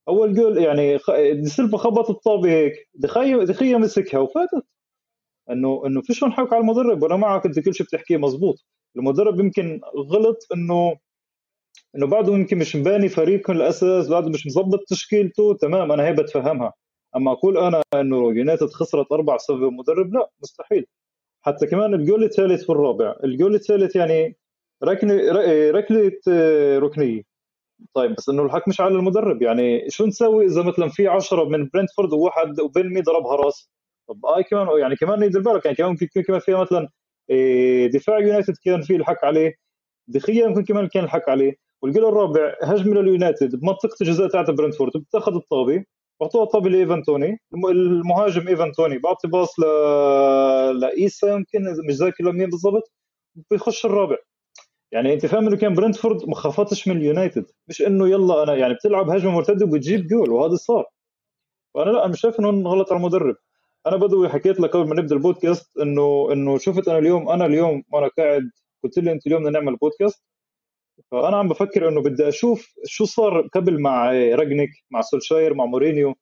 [0.09, 0.99] أول جول يعني
[1.43, 2.73] دي سيلفا خبط الطابه هيك.
[2.95, 4.65] دخيا دخيا مسكها وفاتت.
[5.51, 7.03] إنه إنه فيش نحكي على المدرب.
[7.03, 8.57] وأنا معك أنت كل شيء بتحكيه مزبوط.
[8.97, 9.81] المدرب يمكن
[10.11, 10.97] غلط إنه
[11.97, 15.55] إنه بعده يمكن مش مباني فريقه الاساس بعده مش مظبط تشكيلته.
[15.55, 16.73] تمام أنا هي بتفهمها.
[17.17, 20.87] أما أقول أنا إنه يونايتد خسرت أربع بسبب المدرب لا مستحيل.
[21.47, 23.17] حتى كمان الجول الثالث والرابع.
[23.25, 24.37] الجول الثالث يعني
[24.85, 25.15] ركنه
[25.71, 27.23] ركلة آه، ركنية.
[27.95, 29.43] طيب بس إنه الحق مش على المدرب.
[29.43, 33.71] يعني شو نسوي إذا مثلا في 10 من برنتفورد وواحد وبينمي ضربها راس؟
[34.09, 35.65] طب آي كمان يعني كمان يدير بالك.
[35.65, 36.89] يعني كمان ممكن كمان فيها مثلا
[37.31, 39.55] آه، دفاع يونايتد كان فيه الحق عليه.
[40.09, 41.55] دخيا يمكن كمان كان الحق عليه.
[41.83, 43.57] والجول الرابع هجمة لليونايتد.
[43.57, 45.85] بمنطقة الجزاء تاعت برنتفورد بتاخذ الطابة.
[46.21, 47.39] بعطوها طابه لايفان توني.
[47.71, 49.65] المهاجم ايفان توني بعطي pass ل...
[50.81, 52.93] لإيسا يمكن مش ذاكر لمين بالضبط
[53.51, 54.17] بيخش الرابع.
[54.93, 57.47] يعني أنت فاهم إنه كان برنتفورد ما خافتش من اليونايتد.
[57.69, 60.85] مش إنه يلا أنا يعني بتلعب هجمة مرتدة وبتجيب جول وهذا صار.
[61.75, 63.37] فأنا لا مش شايف إنه غلط على المدرب.
[63.87, 67.83] أنا بدوي حكيت لك قبل ما نبدأ البودكاست انه إنه شفت أنا اليوم أنا اليوم
[67.93, 68.51] وأنا قاعد
[68.85, 70.25] قلت لي أنت اليوم بدنا نعمل بودكاست
[71.11, 76.15] فأنا عم بفكر إنه بدي أشوف شو صار قبل مع رجنك مع سولشاير مع مورينيو.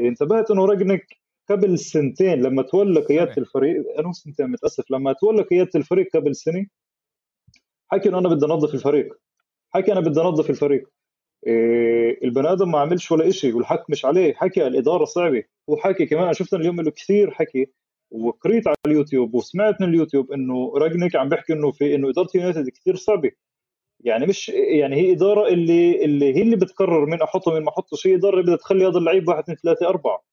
[0.00, 1.06] انتبهت إنه رجنك
[1.50, 6.66] قبل سنتين لما تولى قياده الفريق أنا سنتين متأسف لما تولى قياده الفريق قبل سنة
[7.92, 9.14] حكي إنه أنا بدي أنظف الفريق.
[9.74, 10.88] حكي أنا بدي أنظف الفريق.
[11.46, 14.34] إيه البني آدم ما عملش ولا شيء والحق مش عليه.
[14.34, 15.42] حكي الإدارة صعبة.
[15.68, 17.66] وحكي كمان شفت اليوم له كثير حكي
[18.10, 22.68] وقريت على اليوتيوب وسمعت من اليوتيوب إنه راجنيك عم بيحكي إنه في إنه إدارة يونايتد
[22.68, 23.30] كثير صعبة.
[24.04, 27.96] يعني مش يعني هي إدارة اللي اللي هي اللي بتقرر مين أحطه مين ما أحطه
[28.06, 30.24] هي إدارة اللي بدها تخلي هذا اللعيب واحد اثنين ثلاثة أربعة.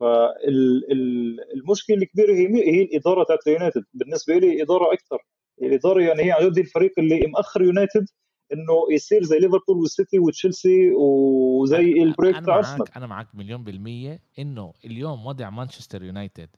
[0.00, 5.18] فالمشكلة الكبيرة هي هي الإدارة تاعت يونايتد بالنسبة لي إدارة أكثر.
[5.62, 8.06] الإدارة يعني هي عن جد الفريق اللي مأخر يونايتد
[8.52, 14.22] إنه يصير زي ليفربول والسيتي وتشيلسي وزي ال project أنا معك أنا معك مليون بالمية
[14.38, 16.48] إنه اليوم وضع مانشستر يونايتد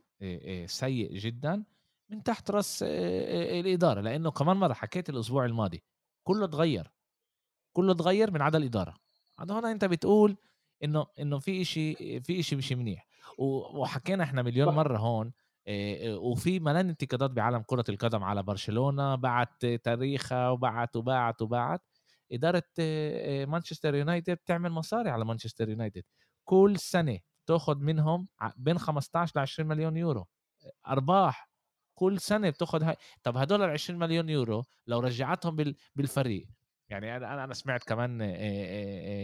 [0.67, 1.65] سيء جدا
[2.11, 5.83] من تحت رأس الإدارة لأنه كمان مرة حكيت الأسبوع الماضي
[6.27, 6.93] كله تغير
[7.73, 8.97] كله تغير من عدا الإدارة.
[9.41, 10.37] هذا هنا أنت بتقول
[10.85, 13.07] إنه إنه في شيء في شيء مش منيح.
[13.39, 15.33] وحكينا إحنا مليون مرة هون
[16.07, 21.83] وفي ملان انتقادات بعالم كرة القدم على برشلونة بعت تاريخها وبعت وبعت وبعت.
[22.33, 22.63] إدارة
[23.45, 26.05] مانشستر يونايتد بتعمل مصاري على مانشستر يونايتد.
[26.45, 30.27] كل سنة تاخذ منهم بين 15 ل 20 مليون يورو.
[30.89, 31.51] أرباح.
[31.97, 35.57] كل سنة بتاخذ هاي طب هدول ال 20 مليون يورو لو رجعتهم
[35.97, 36.49] بالفريق
[36.89, 38.19] يعني أنا أنا سمعت كمان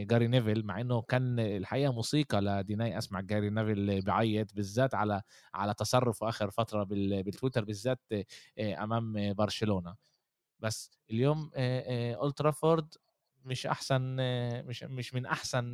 [0.06, 5.22] جاري نيفل مع إنه كان الحقيقة موسيقى لدينيي أسمع جاري نيفل بعيط بالذات على
[5.54, 8.00] على تصرفه آخر فترة بالتويتر بالذات
[8.60, 9.94] أمام برشلونة.
[10.60, 12.94] بس اليوم أولد ترافورد
[13.44, 14.16] مش أحسن
[14.66, 15.64] مش مش من أحسن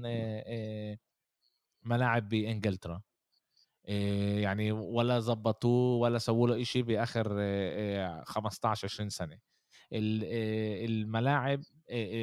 [1.84, 3.03] ملاعب بإنجلترا.
[3.89, 7.28] يعني ولا زبطوه ولا سووا له شيء بآخر
[8.24, 9.39] 15 20 سنة.
[9.93, 11.61] الملاعب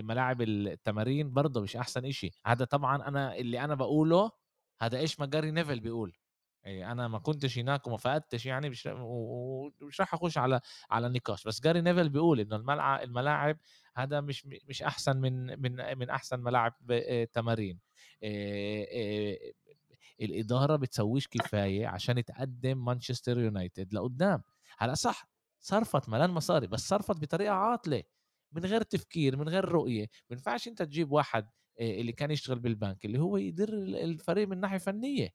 [0.03, 2.31] ملاعب التمارين برضه مش أحسن إشي.
[2.45, 4.31] هذا طبعا أنا اللي أنا بقوله
[4.81, 6.13] هذا إيش ما جاري نيفل بيقول.
[6.67, 8.87] أنا ما كنتش هناك وما فقدتش يعني مش
[9.99, 10.61] راح أخش على
[10.91, 13.57] على النقاش بس جاري نيفل بيقول إنه الملعب الملاعب
[13.95, 16.73] هذا مش مش أحسن من من من أحسن ملاعب
[17.33, 17.79] تمارين.
[20.21, 24.43] الإدارة بتسويش كفاية عشان تقدم مانشستر يونايتد لقدام.
[24.77, 28.03] هلا صح صرفت ملان مصاري بس صرفت بطريقة عاطلة
[28.51, 30.01] من غير تفكير من غير رؤية.
[30.01, 31.49] ما ينفعش أنت تجيب واحد
[31.79, 35.33] اللي كان يشتغل بالبنك اللي هو يدير الفريق من ناحية فنية.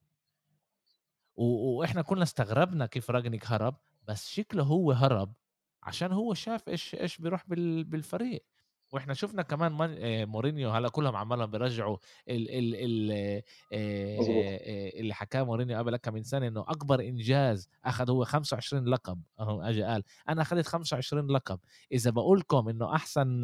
[1.37, 3.77] وإحنا كنا استغربنا كيف راجنيك هرب
[4.09, 5.35] بس شكله هو هرب
[5.83, 8.45] عشان هو شاف إيش إيش بيروح بالفريق.
[8.93, 11.97] وإحنا شفنا كمان من آه، مورينيو هلأ كلهم عمالهم بيرجعوا
[12.29, 17.69] ال ال ال آه، آه، اللي حكاه مورينيو قبل كم من سنة إنه أكبر إنجاز
[17.85, 20.03] أخذ هو 25 لقب اجى قال.
[20.29, 21.61] أنا أخذت 25 لقب.
[21.93, 23.43] إذا بقول لكم إنه أحسن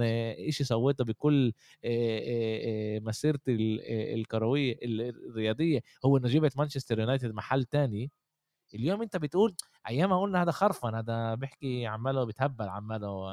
[0.51, 1.53] شيء سويته بكل
[3.03, 3.57] مسيرتي
[4.15, 8.11] الكروية الرياضية هو إنه جبت مانشستر يونايتد محل تاني.
[8.75, 9.55] اليوم أنت بتقول
[9.89, 13.27] أيام قلنا هذا خرفن هذا بيحكي عماله بتهبل عماله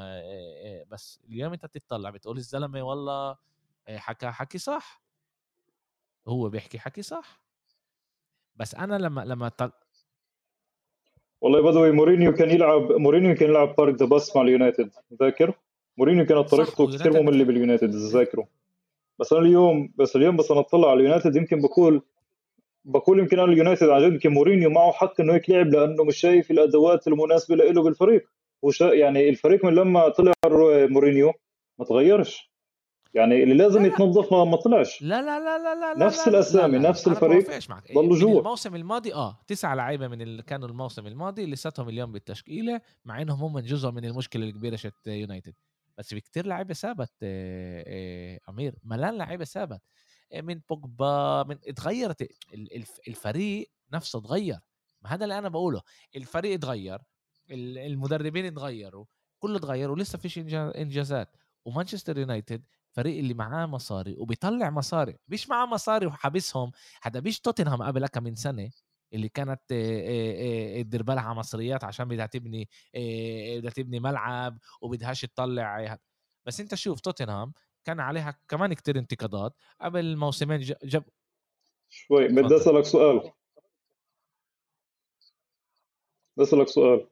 [0.88, 3.38] بس اليوم أنت بتطلع بتقول الزلمة والله
[3.90, 5.04] حكى حكي صح.
[6.28, 7.44] هو بيحكي حكي صح.
[8.56, 9.72] بس أنا لما لما طل...
[11.42, 15.54] والله بدوي مورينيو كان يلعب مورينيو كان يلعب park the bus مع اليونايتد ذاكر
[15.98, 18.48] مورينيو كانت طريقته كثير مملة باليونايتد تذكره
[19.20, 22.02] بس أنا اليوم بس اليوم بس أنا أطلع على اليونايتد يمكن بقول
[22.86, 26.18] بقول يمكن أنا اليونايتد عن جد يمكن مورينيو معه حق إنه هيك لعب لأنه مش
[26.18, 28.30] شايف الأدوات المناسبة له بالفريق.
[28.62, 30.34] وشا يعني الفريق من لما طلع
[30.90, 31.34] مورينيو
[31.80, 32.54] ما تغيرش.
[33.14, 35.02] يعني اللي لازم يتنظف ما, ما طلعش.
[35.02, 36.90] لا لا لا لا لا نفس الأسامي لا لا.
[36.90, 37.60] نفس الفريق.
[37.96, 42.82] ضلوا جوا الموسم الماضي آه تسع لعيبة من اللي كانوا الموسم الماضي لساتهم اليوم بالتشكيلة
[43.06, 45.54] مع إنهم هم جزء من المشكلة الكبيرة شت يونايتد.
[45.98, 48.76] بس في كتير لعيبة ثابت آه، آه، أمير.
[48.84, 49.82] ملان لعيبة ثابت.
[50.34, 52.28] من بوجبا من اتغيرت
[53.08, 54.60] الفريق نفسه اتغير.
[55.02, 55.82] ما هذا اللي أنا بقوله.
[56.16, 57.00] الفريق اتغير
[57.52, 59.06] المدربين اتغيروا
[59.40, 61.36] كله اتغير ولسه فيش إنجازات.
[61.66, 65.18] ومانشستر يونايتد فريق اللي معاه مصاري وبيطلع مصاري.
[65.28, 66.72] مش معاه مصاري وحابسهم.
[67.02, 68.72] هذا مش توتنهام قبل كم من سنة
[69.14, 72.70] اللي كانت تدير بالها مصريات عشان بدها تبني
[73.58, 75.98] بدها تبني ملعب وبدهاش تطلع.
[76.46, 77.54] بس أنت شوف توتنهام
[77.86, 80.60] كان عليها كمان كتير انتقادات قبل موسمين.
[80.84, 81.04] جاب
[81.90, 83.18] شوي بدي أسألك سؤال.
[86.38, 87.08] بدي أسألك سؤال.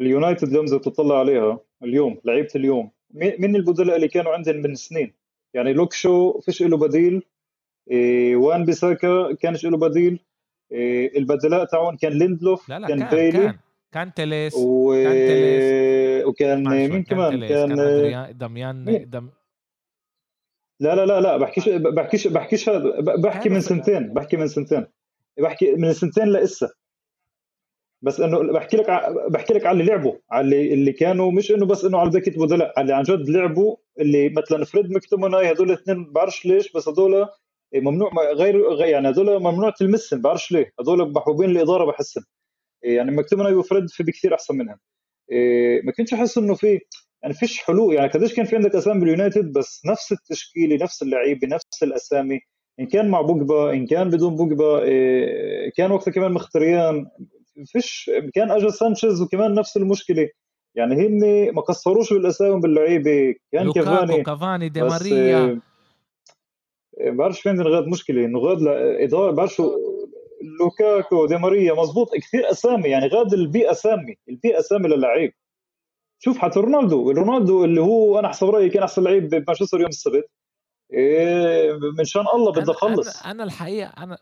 [0.00, 5.14] اليونايتد إذا تطلع عليها اليوم لعيبة اليوم مين البدلاء اللي كانوا عندهم من سنين؟
[5.54, 7.22] يعني لوكشو فيش له بديل.
[7.90, 10.20] إيه وان بيساكا كانش له بديل.
[10.72, 13.58] إيه البدلاء تاعون كان ليندلوف لا لا كان, كان بيلي كان
[13.92, 14.94] كان تليس و...
[14.94, 19.30] كان تليس وكان مين كمان؟ كان, كان دميان دم...
[20.80, 22.70] لا لا لا لا بحكيش بحكيش بحكيش
[23.00, 24.86] بحكي من سنتين بحكي من سنتين.
[25.38, 26.68] بحكي من سنتين لإسا.
[28.02, 28.86] بس إنه بحكي لك
[29.30, 32.38] بحكي لك على اللي لعبوا على اللي, اللي كانوا مش إنه بس إنه على ذاك
[32.38, 36.88] بدلاء على اللي عن جد لعبوا اللي مثلا فريد مكتومناي هدول الاثنين بعرفش ليش بس
[36.88, 37.26] هدول
[37.74, 40.72] ممنوع غير يعني هدول ممنوع تلمسهم بعرفش ليه.
[40.80, 42.20] هدول محبوبين الاداره بحسن
[42.82, 44.78] يعني مكتومناي وفريد في بكثير أحسن منهم.
[45.32, 46.80] إيه، ما كنتش أحس إنه في
[47.22, 47.94] يعني فيش حلول.
[47.94, 52.40] يعني قديش كان في عندك أسامي باليونايتد بس نفس التشكيلة نفس اللعيبة نفس الأسامي.
[52.80, 57.06] إن كان مع بوجبا إن كان بدون بوجبا إيه، كان وقتها كمان مختريان.
[57.66, 60.28] فيش كان اجى سانشيز وكمان نفس المشكلة.
[60.74, 63.34] يعني هن ما قصروش بالأسامي باللعيبة.
[63.52, 65.60] كان كافاني كافاني دي ماريا.
[67.00, 68.24] ما بعرفش فين غاد مشكلة.
[68.24, 68.66] انه غاد
[69.00, 69.62] إدارة بعرفش
[70.60, 71.74] لوكاكو دي ماريا.
[71.74, 72.88] مزبوط كثير أسامي.
[72.88, 75.32] يعني غاد البي اسامي البي اسامي للعيب.
[76.18, 80.30] شوف حتى رونالدو رونالدو اللي هو أنا حسب رأيي كان أحسن لعيب بمانشستر يوم السبت
[80.92, 84.18] إيه من شان الله بدي اخلص أنا, أنا الحقيقة أنا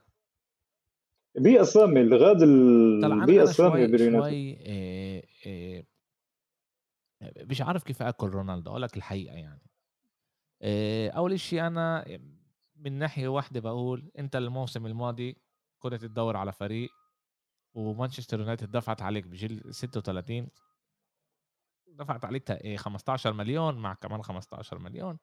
[1.34, 5.86] بي اسامي لغاد البي اسامي باليونايتد إيه إيه
[7.36, 9.62] مش عارف كيف أكل رونالدو أقول لك الحقيقة يعني.
[10.62, 12.05] إيه أول شيء أنا
[12.76, 15.36] من ناحية واحدة بقول أنت الموسم الماضي
[15.78, 16.90] كنت تدور على فريق
[17.74, 20.49] ومانشستر يونايتد دفعت عليك بجيل 36
[21.97, 25.18] دفعت عليك 15 مليون مع كمان 15 مليون.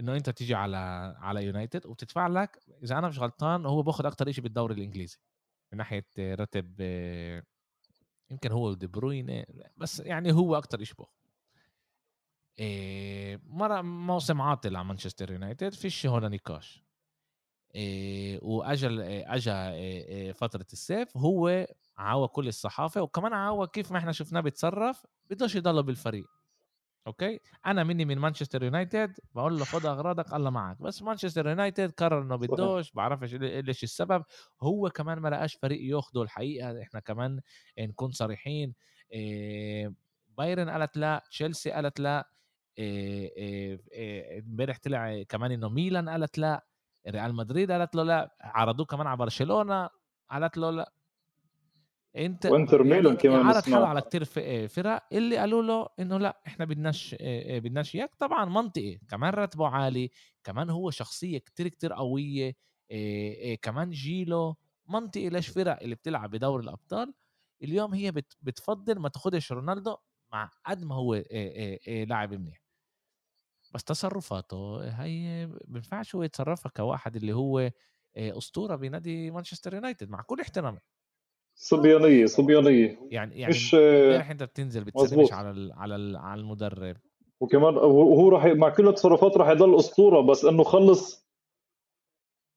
[0.00, 0.76] إنه أنت تيجي على
[1.18, 5.18] على يونايتد وتدفع لك إذا أنا مش غلطان هو باخذ أكثر شيء بالدوري الإنجليزي.
[5.72, 6.80] من ناحية راتب
[8.30, 9.44] يمكن هو دي بروين
[9.76, 11.12] بس يعني هو أكثر شيء باخذ
[13.46, 16.84] مرة موسم عاطل على مانشستر يونايتد فيش هون نقاش.
[18.42, 21.66] وأجل اجى فترة الصيف هو
[22.02, 26.26] عاوى كل الصحافة وكمان عاوى كيف ما إحنا شفناه بيتصرف بدوش يضل بالفريق.
[27.06, 30.82] okay؟ أنا مني من مانشستر يونايتد بقول له خذ أغراضك الله معك.
[30.82, 34.24] بس مانشستر يونايتد قرر إنه بدوش بعرفش ليش السبب.
[34.62, 36.82] هو كمان ما لقاش فريق ياخده الحقيقة.
[36.82, 37.40] إحنا كمان
[37.78, 38.74] نكون صريحين
[40.28, 42.28] بايرن قالت لا تشيلسي قالت لا
[44.38, 46.66] امبارح طلع كمان إنه ميلان قالت لا
[47.08, 49.88] ريال مدريد قالت له لا عرضوه كمان على برشلونة
[50.30, 50.92] قالت له لا.
[52.16, 54.24] انت وانتر ميلان يعني كمان عرض حاله على كتير
[54.68, 57.16] فرق اللي قالوا له إنه لا إحنا بدناش
[57.48, 58.14] بدناش إياك.
[58.14, 60.10] طبعا منطقي كمان راتبه عالي
[60.44, 62.56] كمان هو شخصية كتير كتير قوية
[63.62, 64.56] كمان جيله.
[64.88, 67.14] منطقي ليش فرق اللي بتلعب بدوري الأبطال؟
[67.62, 69.96] اليوم هي بتفضل ما تاخدش رونالدو
[70.32, 71.14] مع قد ما هو
[71.86, 72.62] لاعب منيح.
[73.74, 77.70] بس تصرفاته هي ما بينفعش هو يتصرفها كواحد اللي هو
[78.16, 80.78] أسطورة بنادي مانشستر يونايتد مع كل احترامي.
[81.54, 82.98] صبيانية صبيانية.
[83.10, 86.96] يعني يعني مش امبارح انت بتنزل بتسلمش على ال على ال على المدرب.
[87.40, 91.26] وكمان وهو راح مع كل التصرفات راح يضل أسطورة بس إنه خلص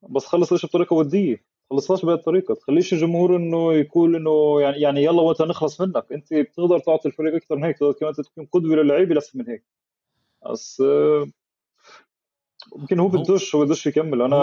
[0.09, 1.45] بس خلص إيش بطريقة ودية.
[1.69, 2.55] خلصهاش بهي الطريقة.
[2.55, 6.11] تخليش الجمهور إنه يقول إنه يعني يعني يلا وقت نخلص منك.
[6.11, 9.65] أنت بتقدر تعطي الفريق أكثر من هيك تقدر كمان تكون قدوة للعيبه لسه من هيك.
[10.51, 10.83] بس
[12.77, 14.21] يمكن هو بدوش هو بدوش يكمل.
[14.21, 14.35] أنا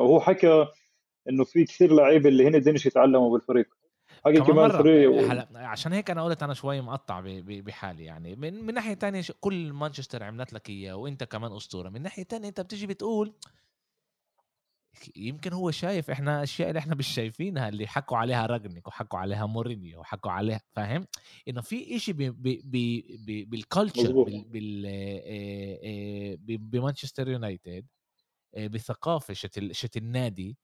[0.00, 0.66] هو حكى
[1.28, 3.74] إنه في كثير لعيبه اللي هن بدهنش يتعلموا بالفريق.
[4.24, 5.18] حكي كمان فريق و...
[5.54, 8.36] عشان هيك أنا قلت أنا شوي مقطع بحالي يعني.
[8.36, 11.88] من, من ناحية تانية كل مانشستر عملت لك إياه وأنت كمان أسطورة.
[11.88, 13.32] من ناحية تانية أنت بتيجي بتقول
[15.16, 19.46] يمكن هو شايف إحنا أشياء اللي إحنا مش شايفينها اللي حكوا عليها رانجنيك وحكوا عليها
[19.46, 21.06] مورينيو وحكوا عليها فاهم؟
[21.48, 22.12] إنه في إشي
[23.44, 24.12] بال culture
[24.48, 27.86] بال بمانشستر يونايتد
[28.56, 30.56] بثقافة شت, شت النادي.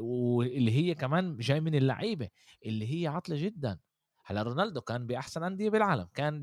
[0.00, 2.28] واللي هي كمان جاي من اللعيبة
[2.66, 3.78] اللي هي عاطلة جدا.
[4.24, 6.42] هلأ رونالدو كان بأحسن أندية بالعالم كان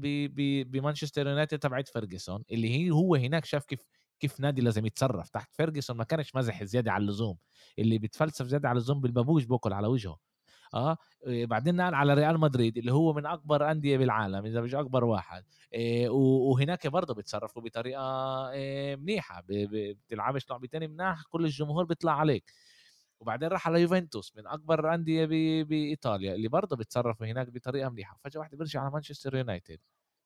[0.63, 3.79] بمانشستر يونايتد تبعت فيرجسون اللي هي هو هناك شاف كيف
[4.19, 5.29] كيف نادي لازم يتصرف.
[5.29, 7.37] تحت فيرجسون ما كانش مزح زيادة على اللزوم
[7.79, 10.17] اللي بيتفلسف زيادة على اللزوم بالبابوش بوكل على وجهه.
[10.73, 10.97] آه
[11.27, 15.43] بعدين نقل على ريال مدريد اللي هو من أكبر أندية بالعالم إذا مش أكبر واحد.
[15.73, 18.01] إيه وهناك برضه بيتصرفوا بطريقة
[18.51, 22.51] إيه منيحة بتلعبش لعبتين مناح كل الجمهور بيطلع عليك.
[23.23, 25.25] وبعدين راح على يوفنتوس من أكبر انديه
[25.63, 29.79] بإيطاليا اللي برضه بيتصرفوا هناك بطريقة منيحه فجأة واحد بيرجع على مانشستر يونايتد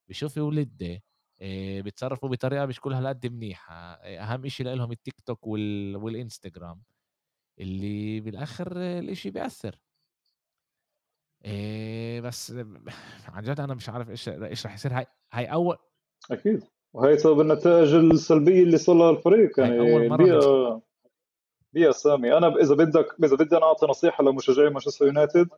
[0.07, 1.01] بيشوف ولده
[1.41, 3.93] إيه بيتصرفوا بطريقة مش كل هالقد منيحة.
[3.93, 5.95] أهم شيء لهم التيك توك وال...
[5.95, 6.81] والإنستغرام
[7.59, 9.79] اللي بالآخر الإشي بيأثر.
[11.45, 12.51] إيه بس
[13.27, 14.97] عن جد أنا مش عارف إيش إيش رح يصير.
[14.97, 15.77] هاي هاي أول
[16.31, 16.63] أكيد.
[16.93, 20.86] وهي سبب النتائج السلبية اللي صار لها الفريق يعني أول مرة بيئة
[21.78, 25.49] بيئة سامي أنا إذا بدك إذا بدي أنا أعطي نصيحة لمشجعي مانشستر يونايتد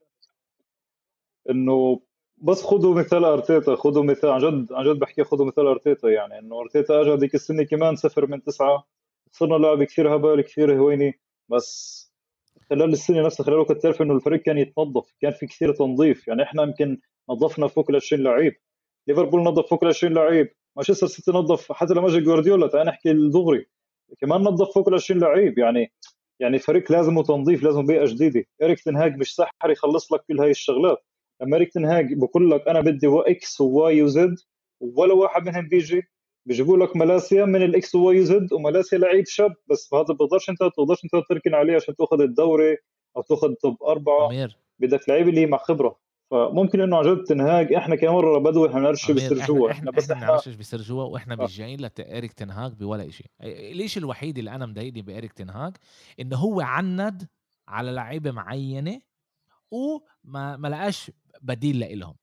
[1.49, 2.01] إنه
[2.38, 6.39] بس خذوا مثال أرتيتا خذوا مثال عن جد عن جد بحكي خذوا مثال أرتيتا يعني
[6.39, 8.88] إنه أرتيتا اجى هذيك السنة كمان صفر من تسعة
[9.32, 11.99] صرنا لاعب كثير هبال كثير هويني بس
[12.70, 16.43] خلال السنة نفسها خلال الوقت تعرف إنه الفريق كان يتنظف كان في كثير تنظيف يعني
[16.43, 16.99] إحنا يمكن
[17.30, 18.53] نظفنا فوق ال 20 لعيب.
[19.07, 23.11] ليفربول نظف فوق ال 20 لعيب مانشستر سيتي نظف حتى لما اجى جوارديولا تعال نحكي
[23.11, 23.65] الدغري.
[24.18, 25.91] كمان نظف فوق ال 20 لعيب يعني
[26.39, 28.43] يعني فريق لازم تنظيف لازم بيئة جديدة.
[28.64, 31.03] اريك تنهاج مش سحر يخلص لك كل هاي الشغلات.
[31.41, 34.36] لما اريك تنهاج بقول لك أنا بدي إكس وواي وزد
[34.82, 36.03] ولا واحد منهم بيجي
[36.45, 41.03] بيجيبوا لك ملاسيا من الاكس وواي زد وملاسيا لعيب شاب بس هذا بتقدرش أنت بتقدرش
[41.03, 42.78] أنت تركن عليه عشان تأخذ الدوري
[43.18, 44.28] أو تأخذ توب أربعة.
[44.80, 45.99] بدك لعيب اللي مع خبرة.
[46.32, 47.73] فممكن إنه عن جد تنهاج.
[47.73, 49.71] إحنا كمره بدوي حنرش بيصير جوا.
[49.71, 51.43] إحنا, بس إحنا بنعرفش بيصير جوا وإحنا آه.
[51.43, 55.73] مش جايين لإيريك تنهاج بولا شيء الشيء الوحيد اللي أنا مضايقني بإيريك تنهاج
[56.19, 57.27] إنه هو عند
[57.67, 59.01] على لعيبة معينة
[59.71, 61.11] وما ما لقاش
[61.41, 62.15] بديل لإلهم.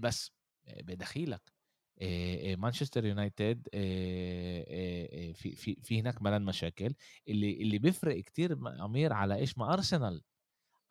[0.00, 0.32] بس
[0.82, 1.52] بدخيلك.
[2.58, 3.68] مانشستر يونايتد
[5.34, 6.94] في في في هناك ملان مشاكل.
[7.28, 8.52] اللي اللي بيفرق كتير
[8.84, 10.22] أمير على إيش؟ ما أرسنال.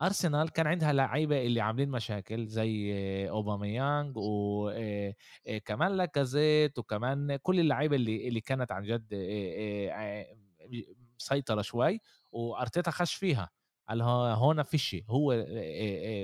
[0.02, 2.94] أرسنال كان عندها لعيبة اللي عاملين مشاكل زي
[3.28, 9.14] أوباميانج وكمان لاكازيت وكمان كل اللعيبة اللي اللي كانت عن جد
[11.20, 12.00] مسيطرة شوي
[12.32, 13.50] وأرتيتا خش فيها.
[13.88, 15.46] قال هون فيش هو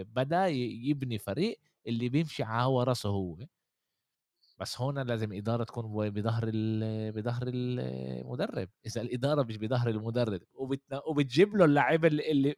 [0.04, 3.36] بدأ يبني فريق اللي بيمشي على هو راسه هو.
[4.58, 6.50] بس هون لازم إدارة تكون بظهر
[7.10, 8.68] بظهر المدرب.
[8.86, 10.40] إذا الإدارة مش بظهر المدرب
[11.06, 12.54] وبتجيب له اللعيبة اللي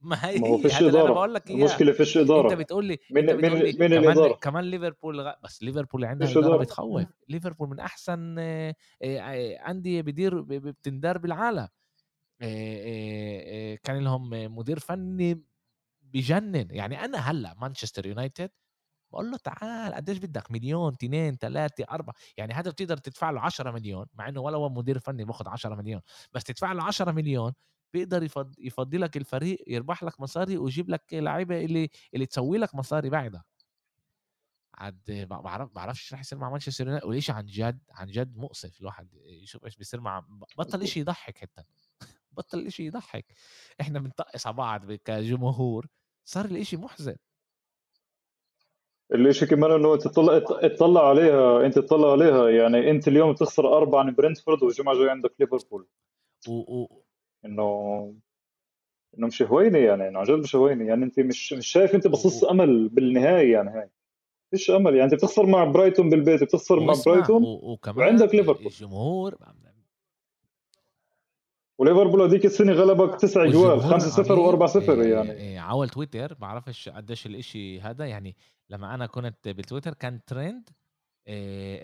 [0.00, 2.52] ما هي ما هو فيش اداره أنا بقول لك المشكلة فيش إدارة.
[2.52, 4.34] انت بتقول لي من من, من كمان الإدارة.
[4.34, 5.32] كمان ليفربول غ...
[5.44, 6.56] بس ليفربول عندها إدارة.
[6.56, 8.38] بتخوف ليفربول من أحسن
[9.68, 11.68] أندية بدير بتندار بالعالم.
[13.82, 15.42] كان لهم مدير فني
[16.02, 18.50] بجنن يعني أنا هلأ مانشستر يونايتد
[19.12, 22.14] بقول له تعال قديش بدك؟ مليون اثنين ثلاثة أربعة.
[22.36, 25.74] يعني هذا بتقدر تدفع له 10 مليون مع إنه ولا هو مدير فني بأخذ 10
[25.74, 26.00] مليون.
[26.32, 27.52] بس تدفع له 10 مليون
[27.92, 28.22] بيقدر
[28.58, 33.44] يفضي لك الفريق يربح لك مصاري ويجيب لك لعيبة اللي اللي تسوي لك مصاري بعدها
[34.78, 38.80] عاد بعرف بعرفش إيش رح يصير مع مانشستر يونايتد وليش عن جد عن جد مؤسف
[38.80, 40.24] الواحد يشوف إيش بيصير مع
[40.58, 41.62] بطل شيء يضحك حتى.
[42.36, 43.24] بطل شيء يضحك.
[43.80, 45.86] إحنا بنطقس على بعض كجمهور.
[46.24, 47.16] صار الإشي محزن.
[49.14, 52.48] الإشي كمان إنه إنت تطلع تطلع عليها إنت تطلع عليها.
[52.50, 55.86] يعني إنت اليوم تخسر أربعة من برنتفورد والجمعة جاي عندك ليفربول.
[56.48, 56.52] و...
[56.52, 57.04] و...
[57.48, 58.14] إنه
[59.18, 62.06] إنه مش هوينه يعني إنه عن جد مش هوينه يعني انت مش مش شايف انت
[62.06, 63.90] بصص أمل بالنهاية يعني هاي.
[64.50, 68.66] فيش أمل يعني انت بتخسر مع برايتون بالبيت بتخسر مع برايتون وكمان وعندك ليفربول.
[68.66, 69.38] الجمهور
[71.78, 75.32] وليفربول هذيك السنة غلبك تسع جوال 5 0 و4 0 يعني.
[75.32, 78.06] إيه عول تويتر بعرفش قديش الإشي هذا.
[78.06, 78.36] يعني
[78.70, 80.68] لما أنا كنت بالتويتر كان trend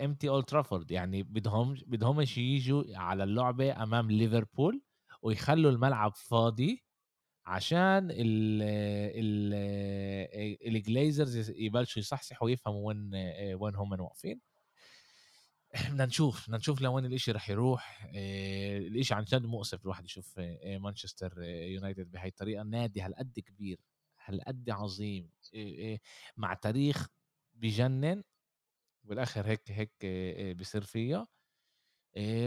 [0.05, 4.81] empty Old Trafford يعني بدهم بدهمش يجوا على اللعبة أمام ليفربول.
[5.25, 6.83] ويخلوا الملعب فاضي
[7.45, 8.61] عشان ال
[9.15, 9.53] ال
[10.75, 13.11] الجليزرز يبلشوا يصحصحوا ويفهموا وين
[13.55, 14.41] وين هم واقفين.
[15.73, 18.07] بدنا نشوف بدنا نشوف لوين الإشي رح يروح.
[18.15, 22.63] الإشي عن جد مؤسف الواحد يشوف مانشستر يونايتد بهي الطريقة.
[22.63, 23.79] نادي هالقد كبير
[24.25, 25.31] هالقد عظيم.
[26.37, 27.07] مع تاريخ
[27.53, 28.23] بجنن.
[29.03, 29.91] بالاخر هيك هيك
[30.57, 31.27] بيصير فيها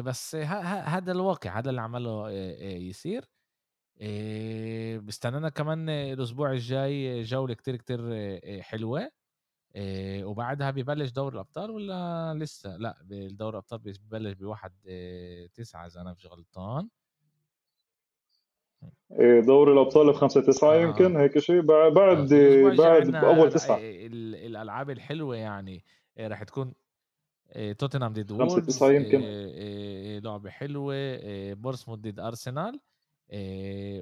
[0.01, 3.25] بس هذا الواقع هذا اللي عمله يصير
[4.99, 8.01] بستنانا كمان الأسبوع الجاي جولة كتير كتير
[8.63, 9.11] حلوة.
[10.23, 12.97] وبعدها ببلش دوري الأبطال ولا لسه؟ لأ
[13.31, 14.73] دوري الأبطال ببلش بواحد
[15.55, 16.89] تسعة إذا أنا مش غلطان.
[19.47, 20.81] دوري الأبطال ب 5 9 آه.
[20.81, 22.35] يمكن هيك شيء بعد بعد
[22.77, 23.79] بعد باول تسعة.
[23.81, 25.85] الألعاب الحلوة يعني
[26.19, 26.73] راح تكون
[27.79, 29.21] توتنهام ضد وولفز 5 9 يمكن
[30.25, 30.95] لعبه حلوة
[31.55, 32.81] بورسموث ضد أرسنال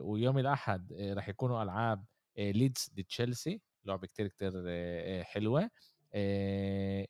[0.03, 2.05] ويوم الأحد راح يكونوا ألعاب
[2.39, 4.53] ليدز ضد تشيلسي لعبه كتير كتير
[5.25, 5.71] حلوة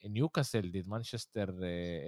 [0.06, 1.50] نيوكاسل ضد مانشستر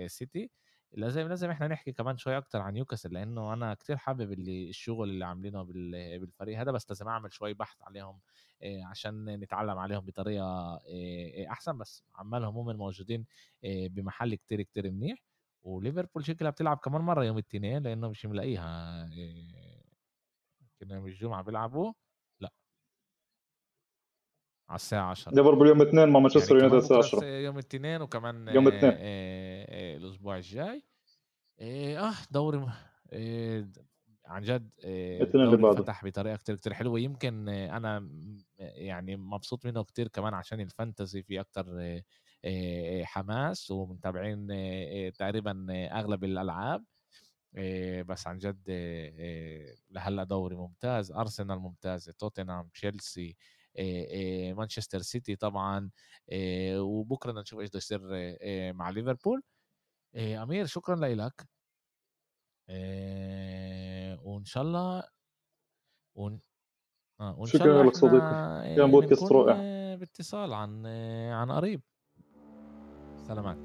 [0.07, 0.51] سيتي
[0.93, 5.11] لازم لازم إحنا نحكي كمان شوي أكتر عن نيوكاسل لأنه أنا كتير حابب اللي الشغل
[5.11, 8.19] اللي عاملينه بالفريق هذا بس لازم أعمل شوي بحث عليهم
[8.63, 10.81] عشان نتعلم عليهم بطريقة
[11.51, 11.79] أحسن.
[11.79, 13.27] بس عمالهم هم موجودين
[13.65, 15.19] بمحل كتير كتير منيح.
[15.63, 19.05] وليفربول شكلها بتلعب كمان مرة يوم الاثنين لأنه مش ملاقيها
[20.81, 21.93] كنا يوم الجمعة بيلعبوا.
[22.41, 22.51] لأ.
[24.69, 28.49] على الساعة 10 ليفربول يوم الاثنين مع مانشستر يعني يونايتد الساعة 10 يوم الاثنين وكمان
[28.49, 28.93] يوم الاثنين
[29.79, 30.83] الأسبوع الجاي.
[31.61, 32.67] آه دوري
[34.27, 37.01] عن جد اللي الدوري فتح بطريقة كتير كتير حلوة.
[37.01, 38.11] يمكن أنا
[38.59, 42.03] يعني مبسوط منه كتير كمان عشان الفانتزي في أكتر
[43.05, 44.47] حماس ومتابعين
[45.13, 46.85] تقريبا أغلب الألعاب.
[48.07, 48.71] بس عن جد
[49.91, 51.13] لهلأ دوري ممتاز.
[51.13, 53.37] أرسنال ممتازه توتنهام تشيلسي
[54.53, 55.91] مانشستر سيتي طبعا.
[56.77, 58.01] وبكرة نشوف إيش بده يصير
[58.73, 59.43] مع ليفربول.
[60.17, 61.49] أمير شكرا لك
[64.25, 65.03] وإن شاء الله
[66.15, 66.41] ون...
[67.21, 68.75] آه وإن شاء الله شكرا لك صديقي.
[68.77, 69.95] كان بودكاست رائع.
[69.95, 70.87] باتصال عن
[71.33, 71.83] عن قريب.
[73.29, 73.59] سلامات.